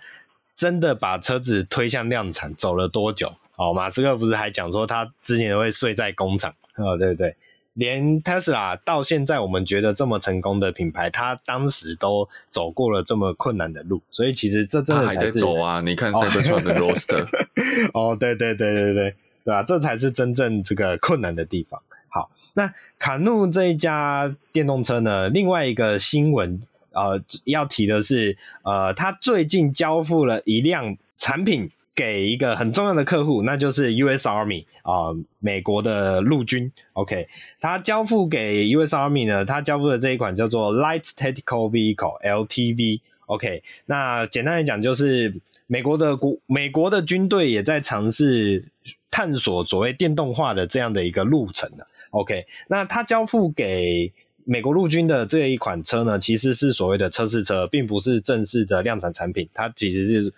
[0.56, 3.34] 真的把车子推向量产走了多久？
[3.56, 7.36] 哦，马斯克不是还讲说他之前会睡在工厂，哦，对不对？
[7.74, 15.82] 连特斯拉到现在我们觉得这么成功的品牌，它当时都走过了这么困难的路，所以其实这真的还在走啊！
[15.86, 17.28] 你看 Cybertruck 的 Roadster，
[17.94, 19.16] 哦，对对对对对
[19.46, 19.64] 对吧？
[19.64, 21.82] 这才是真正这个困难的地方。
[22.10, 25.30] 好，那卡怒这一家电动车呢？
[25.30, 26.62] 另外一个新闻。
[26.96, 34.28] 呃，要提的是，呃，它最近交付了一辆产品给一个很重要的客户，那就是 U.S.
[34.28, 36.72] Army 啊、美国的陆军。
[36.94, 37.28] OK，
[37.60, 38.96] 他交付给 U.S.
[38.96, 43.02] Army 呢，他交付的这一款叫做 Light Tactical Vehicle（LTV）。
[43.28, 45.34] OK，那简单来讲，就是
[45.68, 48.66] 美国的国美国的军队也在尝试
[49.10, 51.88] 探索所谓电动化的这样的一个路程的。
[52.12, 54.12] OK，那他交付给。
[54.46, 59.48] 美国陆军的这一款车呢，其实是所谓的测试车，并不是正式的量产产品。
[59.54, 60.34] 它其实是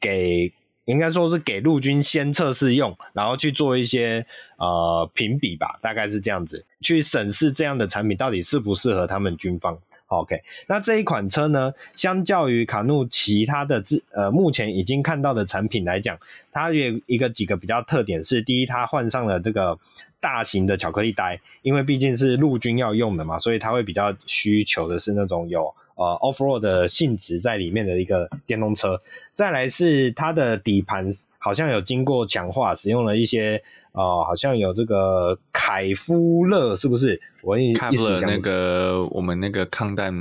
[0.00, 0.50] 给，
[0.90, 4.26] 应该说是给陆军先测试用，然后去做一些
[4.58, 9.78] 呃评比吧，大概是这样子，去审视这样的产品到底适不适合他们军方。
[10.08, 16.18] OK，那这一款车呢，相较于卡怒其他的自呃目前已经看到的产品来讲，
[16.50, 19.78] 它有一个几个比较特点是，第一，它换上了这个。
[20.22, 28.98] 大型的巧克力袋，因为毕竟是陆军要用的嘛，所以它会比较需求的是那种有呃 off road 的性质在里面的一个电动车。
[29.34, 37.20] 再来是它的底盘好像有经过强化，使用了一些呃，好像有这个凯夫勒，是不是？
[37.42, 40.14] 我一开始那个我们那个抗弹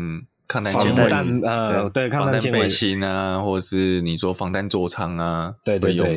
[0.48, 6.16] 抗弹纤维呃，对，抗弹背心啊，或者是你说防弹座舱啊，对对对，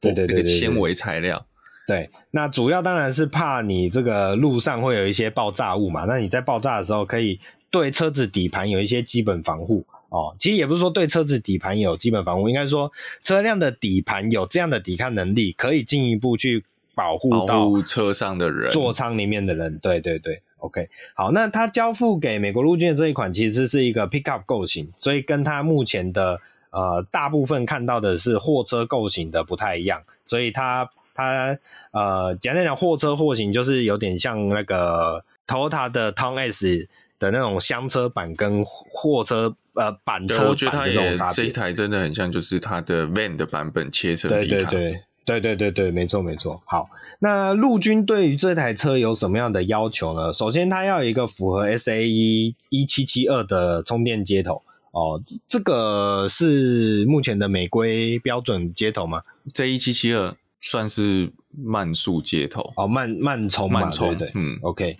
[0.00, 1.46] 对对对纤维材料。
[1.86, 6.04] 对，那主要当然是怕你这个路上会有一些爆炸物嘛。
[6.04, 7.40] 那你在爆炸的时候，可以
[7.70, 10.34] 对车子底盘有一些基本防护哦。
[10.38, 12.90] 其实也不是说对车子底盘有基本防护，应该说
[13.22, 16.64] 车辆的底盘有这样的抵抗能力，可以进一步去
[16.94, 19.78] 保护到车上的人、座舱里面的人。
[19.78, 20.88] 对对对，OK。
[21.14, 26.40] 好，那它交付给美国陆军的这一款其实是一个 pickup 构型，所以跟它目前的
[26.70, 30.90] 呃大部分看到的是货车构型的不太一样，所以它。
[31.12, 31.58] 它
[31.90, 36.88] 呃简单讲，货车货型就是有点像那个 Toyota 的 Town S
[37.20, 41.36] 的那种厢车版跟货车呃板车版的这种差别。
[41.36, 45.04] 这一台真的很像，就是它的 Van 的版本切成对对对。
[45.22, 46.60] 对对对对，没错没错。
[46.64, 46.88] 好，
[47.20, 50.32] 那陆军对于这台车有什么样的要求呢？
[50.32, 59.22] 首先，它要有一个符合 SAE 一七七二的充电接头哦，这个是目前的美规标准接头吗？
[59.54, 64.96] 这一七七二算是慢速接头哦，慢慢充慢充，对，对，嗯，OK。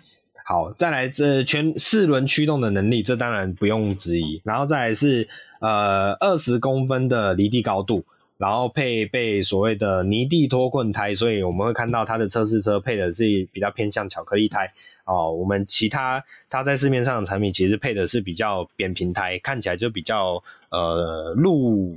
[0.51, 4.43] 好，再来这全四轮驱动的能力，这当然不用质疑。
[4.43, 5.29] 然后再来是
[5.61, 8.05] 呃二十公分的离地高度。
[8.37, 13.23] 然后配备所谓的泥地脱困胎，所以我们会看到它的测试车配的是
[13.53, 14.73] 比较偏向巧克力胎
[15.05, 15.31] 哦。
[15.31, 21.97] 我们其他它在市面上的产品其实配的是比较扁平胎，看起来就比较呃路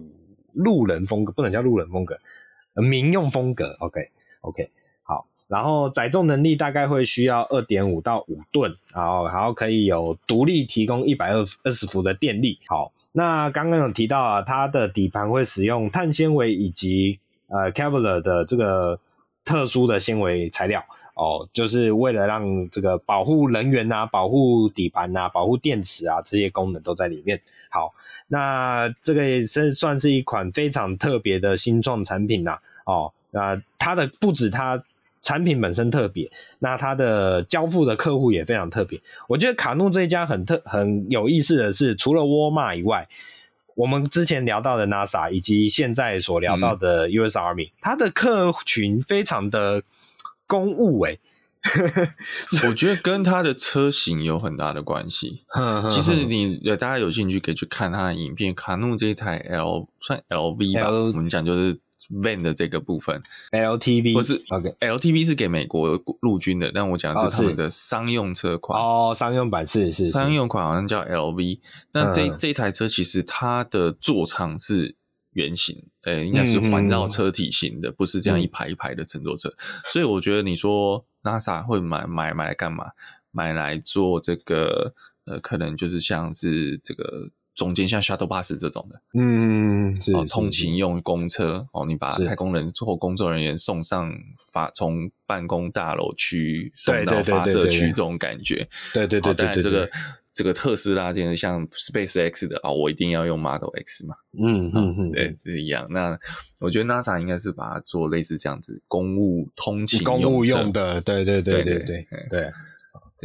[0.52, 2.20] 路人风格，不能叫路人风格，
[2.76, 3.76] 民用风格。
[3.80, 4.10] OK
[4.42, 4.70] OK，
[5.48, 12.60] 然后载重能力大概会需要二点五到五吨，然后然后可以有独立提供一百二二十伏的电力。
[12.68, 12.92] 好。
[13.16, 19.00] 那刚刚有提到啊，它的底盘会使用碳纤维以及呃 Kevlar 的这个
[19.46, 20.84] 特殊的纤维材料
[21.14, 27.40] 哦，就是为了让这个保护人员啊、保护底盘啊、保护电池啊这些功能都在里面。
[27.70, 27.94] 好，
[28.30, 34.84] 那这个也是算是一款非常特别的新创产品呐、哦，那它的不止它。
[35.24, 39.02] 产品本身特别，那它的交付的客户也非常特别。
[39.30, 43.08] 我觉得卡诺这一家很特很有意思的是，除了沃尔玛以外，
[43.76, 49.82] 我们之前聊到的 NASA 以及现在所聊到的 US Army，、嗯、它的客群非常的
[50.46, 51.20] 公务诶。
[52.68, 55.44] 我觉得跟它的车型有很大的关系。
[55.90, 58.54] 其实你大家有兴趣可以去看它的影片。
[58.54, 61.80] 卡怒这一台 L 算 LV 吧，L, 我们讲就是。
[62.10, 71.60] Van 的这个部分，LTV 不是 OK，LTV 是给美国陆军的，但我讲的是他们的商用车款哦，商用版是是商用款，好像叫 LV。
[71.92, 74.96] 那这这台车其实它的座舱是
[75.32, 79.54] 圆形，诶，应该是环绕车体型的，不是这样一排一排的乘坐车。
[79.86, 82.92] 所以我觉得你说 NASA 会买买买来干嘛？
[83.32, 84.94] 买来做这个
[85.26, 87.30] 呃，可能就是像是这个。
[87.56, 94.12] 中间像 shuttle bus 这种的，嗯，是哦，通勤用公车哦，你把太空人或工作人员送上
[94.52, 99.90] 发从办公大楼区送到发射区这种感觉，对对对对对，这个
[100.34, 105.86] 这个特斯拉，就是像 Space X 的啊，我一定要用 Model X 嘛，嗯嗯嗯，对，是一样。
[105.92, 106.18] 那
[106.60, 112.52] 我觉得 NASA 应该是把它做类似这样子，公务通勤公务用的，对对对对对对。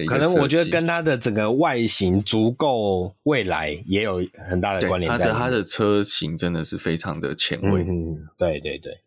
[0.06, 5.10] 可能我觉得跟它的整个外形足够未来也有很大的关联。
[5.10, 7.82] 它的它的车型真的是非常的前卫。
[7.82, 8.98] 嗯，对对对。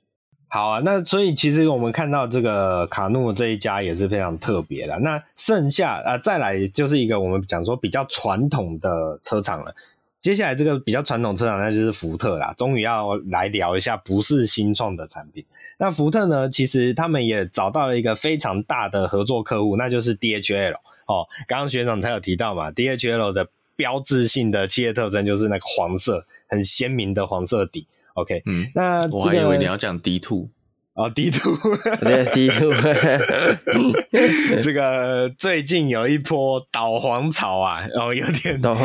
[0.48, 5.00] 好啊，那所以其实我们看到这个卡诺这一家也是非常特别的。
[5.00, 9.74] 那剩下啊，再来就是一个我们讲说比较传统的车厂了。
[10.22, 12.54] 接下来这个比较传统车厂，那就是福特啦。
[12.56, 15.44] 终于要来聊一下不是新创的产品。
[15.80, 20.76] 那福特呢，其实他们也找到了一个非常大的合作客户，那就是 DHL。
[21.08, 27.88] 哦，刚刚学长才有提到嘛，DHL 的标志性的企业特征就是那个黄色，很鲜明的黄色底。
[28.14, 30.48] OK，嗯，那、这个、我还以为你要讲 D two
[30.94, 31.58] 哦，D two，
[32.02, 32.74] 对 D two，
[34.62, 38.78] 这个最近有一波导黄潮啊，然、哦、后有点导，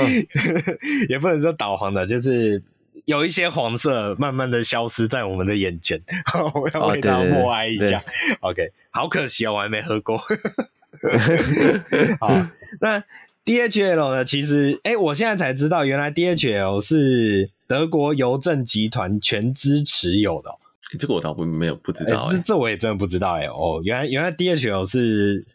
[1.10, 2.62] 也不能说导黄的，就是
[3.06, 6.00] 有一些黄色慢慢的消失在我们的眼前，
[6.54, 8.00] 我要为它默哀一下。
[8.40, 10.16] OK，好可惜哦，我还没喝过。
[12.20, 12.46] 好，
[12.80, 13.02] 那
[13.44, 14.24] DHL 呢？
[14.24, 20.50] 其实，哎、欸，我现在才知道，原来 DHL 是德国邮政集团全资持有的、
[20.92, 20.96] 喔。
[20.98, 23.42] 这个我倒不没有不知道、欸，这、我也真的不知道、欸。
[23.42, 25.46] 哎，哦，原来原来 DHL 是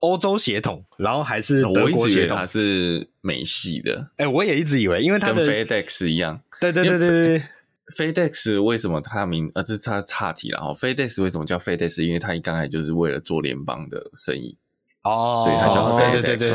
[0.00, 4.00] 欧洲血统，然后还是德国血统，我一直以为它是美系的。
[4.18, 6.40] 哎、欸，我也一直以为，因为它的 FedEx 一样。
[6.60, 7.08] 对对对对
[7.38, 7.42] 对。
[7.96, 9.48] FedEx 为什么它名？
[9.54, 10.74] 呃，这是它岔题了哈。
[10.74, 12.02] FedEx 为什么叫 FedEx？
[12.02, 14.56] 因为它一刚才就是为了做联邦的生意。
[15.04, 16.48] 哦，所以它叫 FedEx，对对对，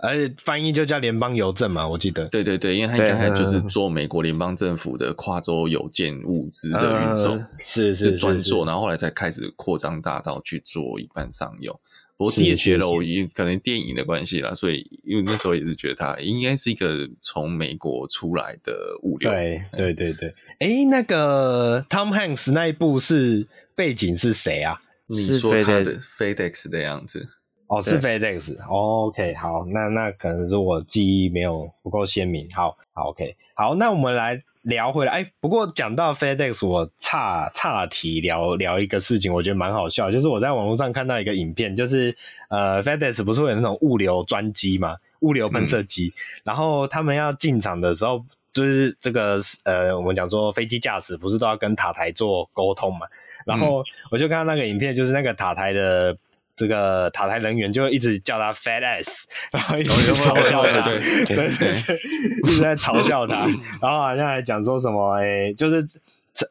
[0.00, 2.26] 而且翻译就叫联邦邮政嘛，我记得。
[2.26, 11.78] 对对对，因为他刚才就是做美国联邦政府的跨州邮件物资的运送，是是是，专做，然后后来才开始扩张大到去做一般商用。
[12.18, 18.72] 不过 DHL 因可能电影的关系啦，所以因为那时候也是觉得它应该是一个从美国出来的
[19.02, 19.30] 物流。
[19.30, 24.80] 对对对对，哎，那个 Tom Hanks 那一部是背景是谁啊？
[25.08, 27.28] 你说他的 FedEx 的样子。
[27.68, 42.16] 哦，是 FedEx，OK，好，那那可能是我记忆没有不够鲜明，好，好，OK，好，那我们来聊回来，哎，不过讲到 FedEx，我岔岔题聊聊一个事情，我觉得蛮好笑，就是我在网络上看到一个影片，就是
[42.50, 53.08] 呃，FedEx 不是会有那种物流专机嘛，物流喷射机，嗯、然后他们要进场的时候，就是这个呃，我们讲说飞机驾驶不是都要跟塔台做沟通嘛，
[53.44, 56.16] 然后我就看到那个影片，就是那个塔台的。
[56.56, 62.00] 这个塔台人员就一直叫他 FedEx， 然后一直嘲笑他，对 对对，
[62.44, 63.46] 一直在嘲笑他，
[63.80, 65.86] 然后好像还讲说什么，哎，就是，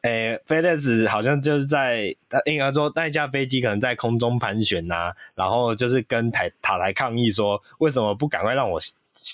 [0.02, 8.80] 哎，FedEx 好像就是在，应该说那架飞机可能在空中盘旋呐、啊，然后就是跟台塔台抗议说，为什么不赶快让我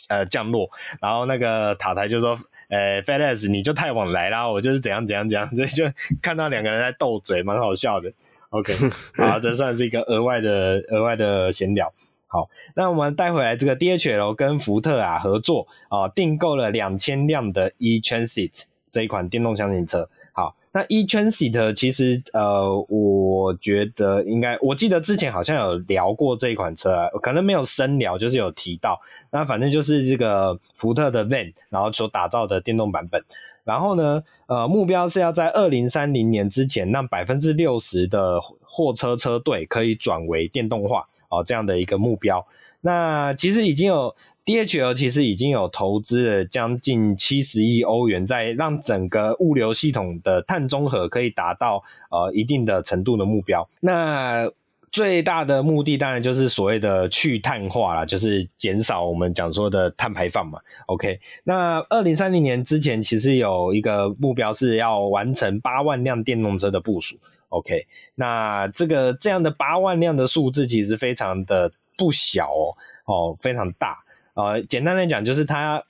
[0.09, 0.71] 呃降落？
[1.01, 5.85] 然后那个塔台就说，呃，FedEx 你就太晚来啦，我就是怎样怎样怎样， 所以就
[6.23, 8.13] 看到两个人在斗嘴，蛮好笑的。
[8.53, 8.75] OK，
[9.17, 11.91] 好，这算是一个额外的额外的闲聊。
[12.27, 20.09] 好，那我们带回来这个 DHL 跟福特啊合作啊，订购了两千辆的 E-Transit 这一款电动厢型车。
[20.33, 28.99] 好，那 E-Transit 其实呃，我觉得应该，我记得之前好像有聊过这一款车啊，可能没有深聊，就是有提到。
[29.31, 33.23] 那反正就是这个福特的 Van，然后所打造的电动版本。
[33.65, 42.47] 然后呢，呃，目标是要在二零三零年之前，让百分之六十的货车车队可以转为电动化哦，这样的一个目标。
[42.81, 53.69] 那其实已经有 DHL 其实已经有投资了将近七十亿欧元，在让整个物流系统的碳中和可以达到呃一定的程度的目标。
[53.81, 54.51] 那
[54.91, 60.59] 最大的目的当然就是所谓的去碳化啦，就是减少我们讲说的碳排放嘛。
[60.87, 67.17] OK，那二零三零年之前其实有一个目标是要完成八万辆电动车的部署。
[67.49, 67.87] OK，
[68.17, 72.77] 那这个这样的八万辆的数字其实非常的不小哦，
[73.07, 74.02] 哦，非常大。
[74.35, 75.83] 呃，简单来讲就是它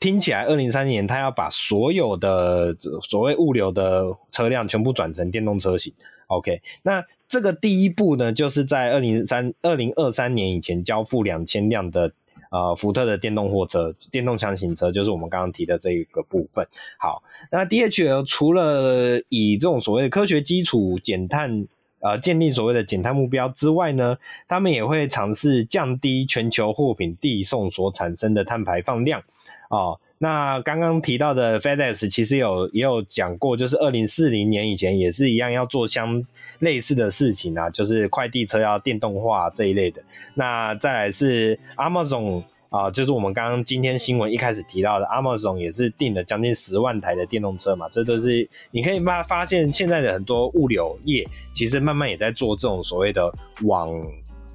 [0.00, 2.74] 听起来二零三年它要把所有的
[3.08, 5.92] 所谓物流的车辆全部转成电动车型。
[6.28, 12.12] OK，那这个第一步呢，就是在二零三二零二三年以前交付两千辆的
[12.50, 16.66] 呃福特的电动货车、电动厢型车，就是我们刚刚提的这一个部分。
[16.98, 17.22] 好，
[17.52, 21.68] 那 DHL 除了以这种所谓的科学基础减碳，
[22.06, 29.20] 呃，建立所谓的减碳目标之外呢，他们也会尝试降低全球货品递送所产生的碳排放量
[29.68, 29.78] 啊。
[29.78, 36.24] 哦那刚刚提到的 FedEx 其实有也有讲过，就是二零四零年以前也是一样要做相
[36.60, 40.02] 类似的事情啊，就是快递车要电动化这一类的。
[40.32, 53.30] 那再来是 Amazon 啊，就是我们刚刚今天新闻一开始提到的 Amazon 也是订了将近十万台的电动车嘛，这都是你可以发发现现在的很多物流业其实慢慢也在做这种所谓的
[53.62, 53.88] 往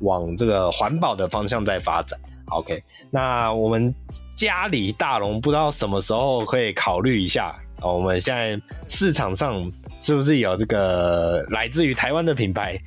[0.01, 2.19] 往这个环保的方向在发展。
[2.49, 3.93] OK，那我们
[4.35, 7.53] 家里大龙不知道什么时候可以考虑一下。
[7.81, 9.59] 我们现在市场上
[9.99, 12.77] 是不是有这个来自于台湾的品牌？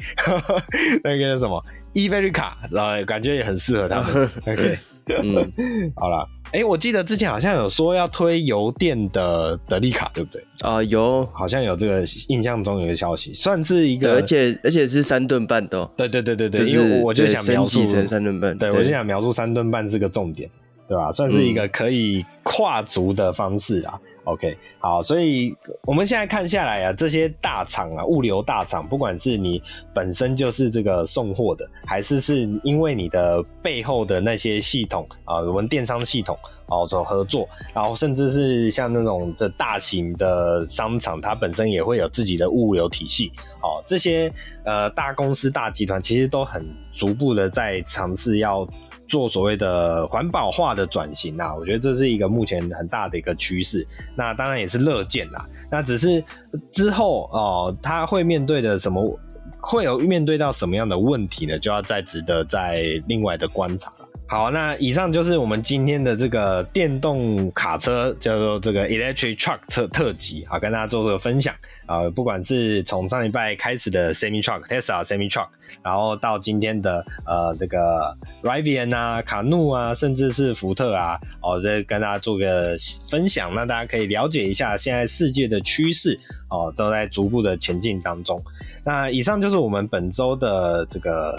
[1.02, 1.60] 那个叫什么
[1.94, 4.30] e v e r i c a 然后感觉也很适合他们。
[4.46, 4.78] OK，
[5.08, 6.28] 嗯，好了。
[6.52, 10.40] 哎、欸，我记得之前好像有说要推油电的德利卡，对不对？
[10.60, 15.84] 啊、呃，有，好像有这个印象中有个消息，算是一个，而且而且是三吨半的。
[15.96, 20.48] 对对对对对，因为我就想描述成三吨半，对，我就想描述三吨半是个重点，
[20.86, 21.10] 对吧？
[21.12, 23.98] 算是一个可以跨足的方式啊。
[24.02, 29.62] 嗯 OK，好，所以我们现在看下来啊，这些大厂啊，物流大厂，不管是你
[29.92, 36.34] 本身就是这个送货的，还是是因为你的背后的那些系统啊，我们电商系统
[36.70, 43.30] 啊所合作，然后甚至是像那种这大型的商场，它本身也会有自己的物流体系，
[43.60, 44.32] 哦，这些
[44.64, 48.66] 呃大公司大集团其实都很逐步的在尝试要。
[49.08, 53.86] 做所谓的环保化的转型啊，我觉得这是一个目前很大的一个趋势。
[54.16, 55.44] 那当然也是乐见啦。
[55.70, 56.22] 那只是
[56.70, 59.18] 之后哦，他会面对的什么，
[59.60, 61.58] 会有面对到什么样的问题呢？
[61.58, 63.92] 就要再值得再另外的观察。
[64.34, 71.54] 好，那以上就是我们今天的这个电动卡车，叫做这个 Electric Truck 特特辑啊，跟大家做个分享
[71.86, 72.10] 啊。
[72.10, 75.46] 不管是从上礼拜开始的 Semi Truck Tesla Semi Truck，
[75.84, 78.12] 然后到今天的呃这个
[78.42, 82.76] Rivian 啊、卡怒啊，甚至是福特啊，哦，这跟大家做个
[83.08, 86.18] 分享，那大家可以了解一下现在世界的趋势
[86.50, 88.42] 哦，都在逐步的前进当中。
[88.84, 91.38] 那以上就是我们本周的这个。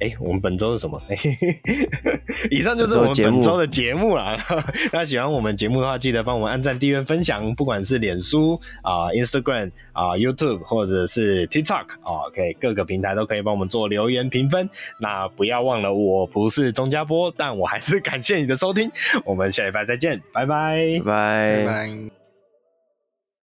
[0.00, 1.00] 哎、欸，我们本周是什么？
[2.50, 4.36] 以上就是我们本周的节目啦。
[4.90, 14.68] 大家喜欢我们节目的话，记得帮我们按赞、订阅、分享，不管是脸书啊、呃、Instagram 啊、呃、YouTube 或者是 TikTok 啊，OK，各个平台都可以帮我们做留言评分。
[14.98, 18.90] 那不要忘了，我不是钟家波，但我还是感谢你的收听。
[19.24, 21.64] 我们下礼拜再见，拜拜，拜拜。
[21.64, 22.19] 拜拜。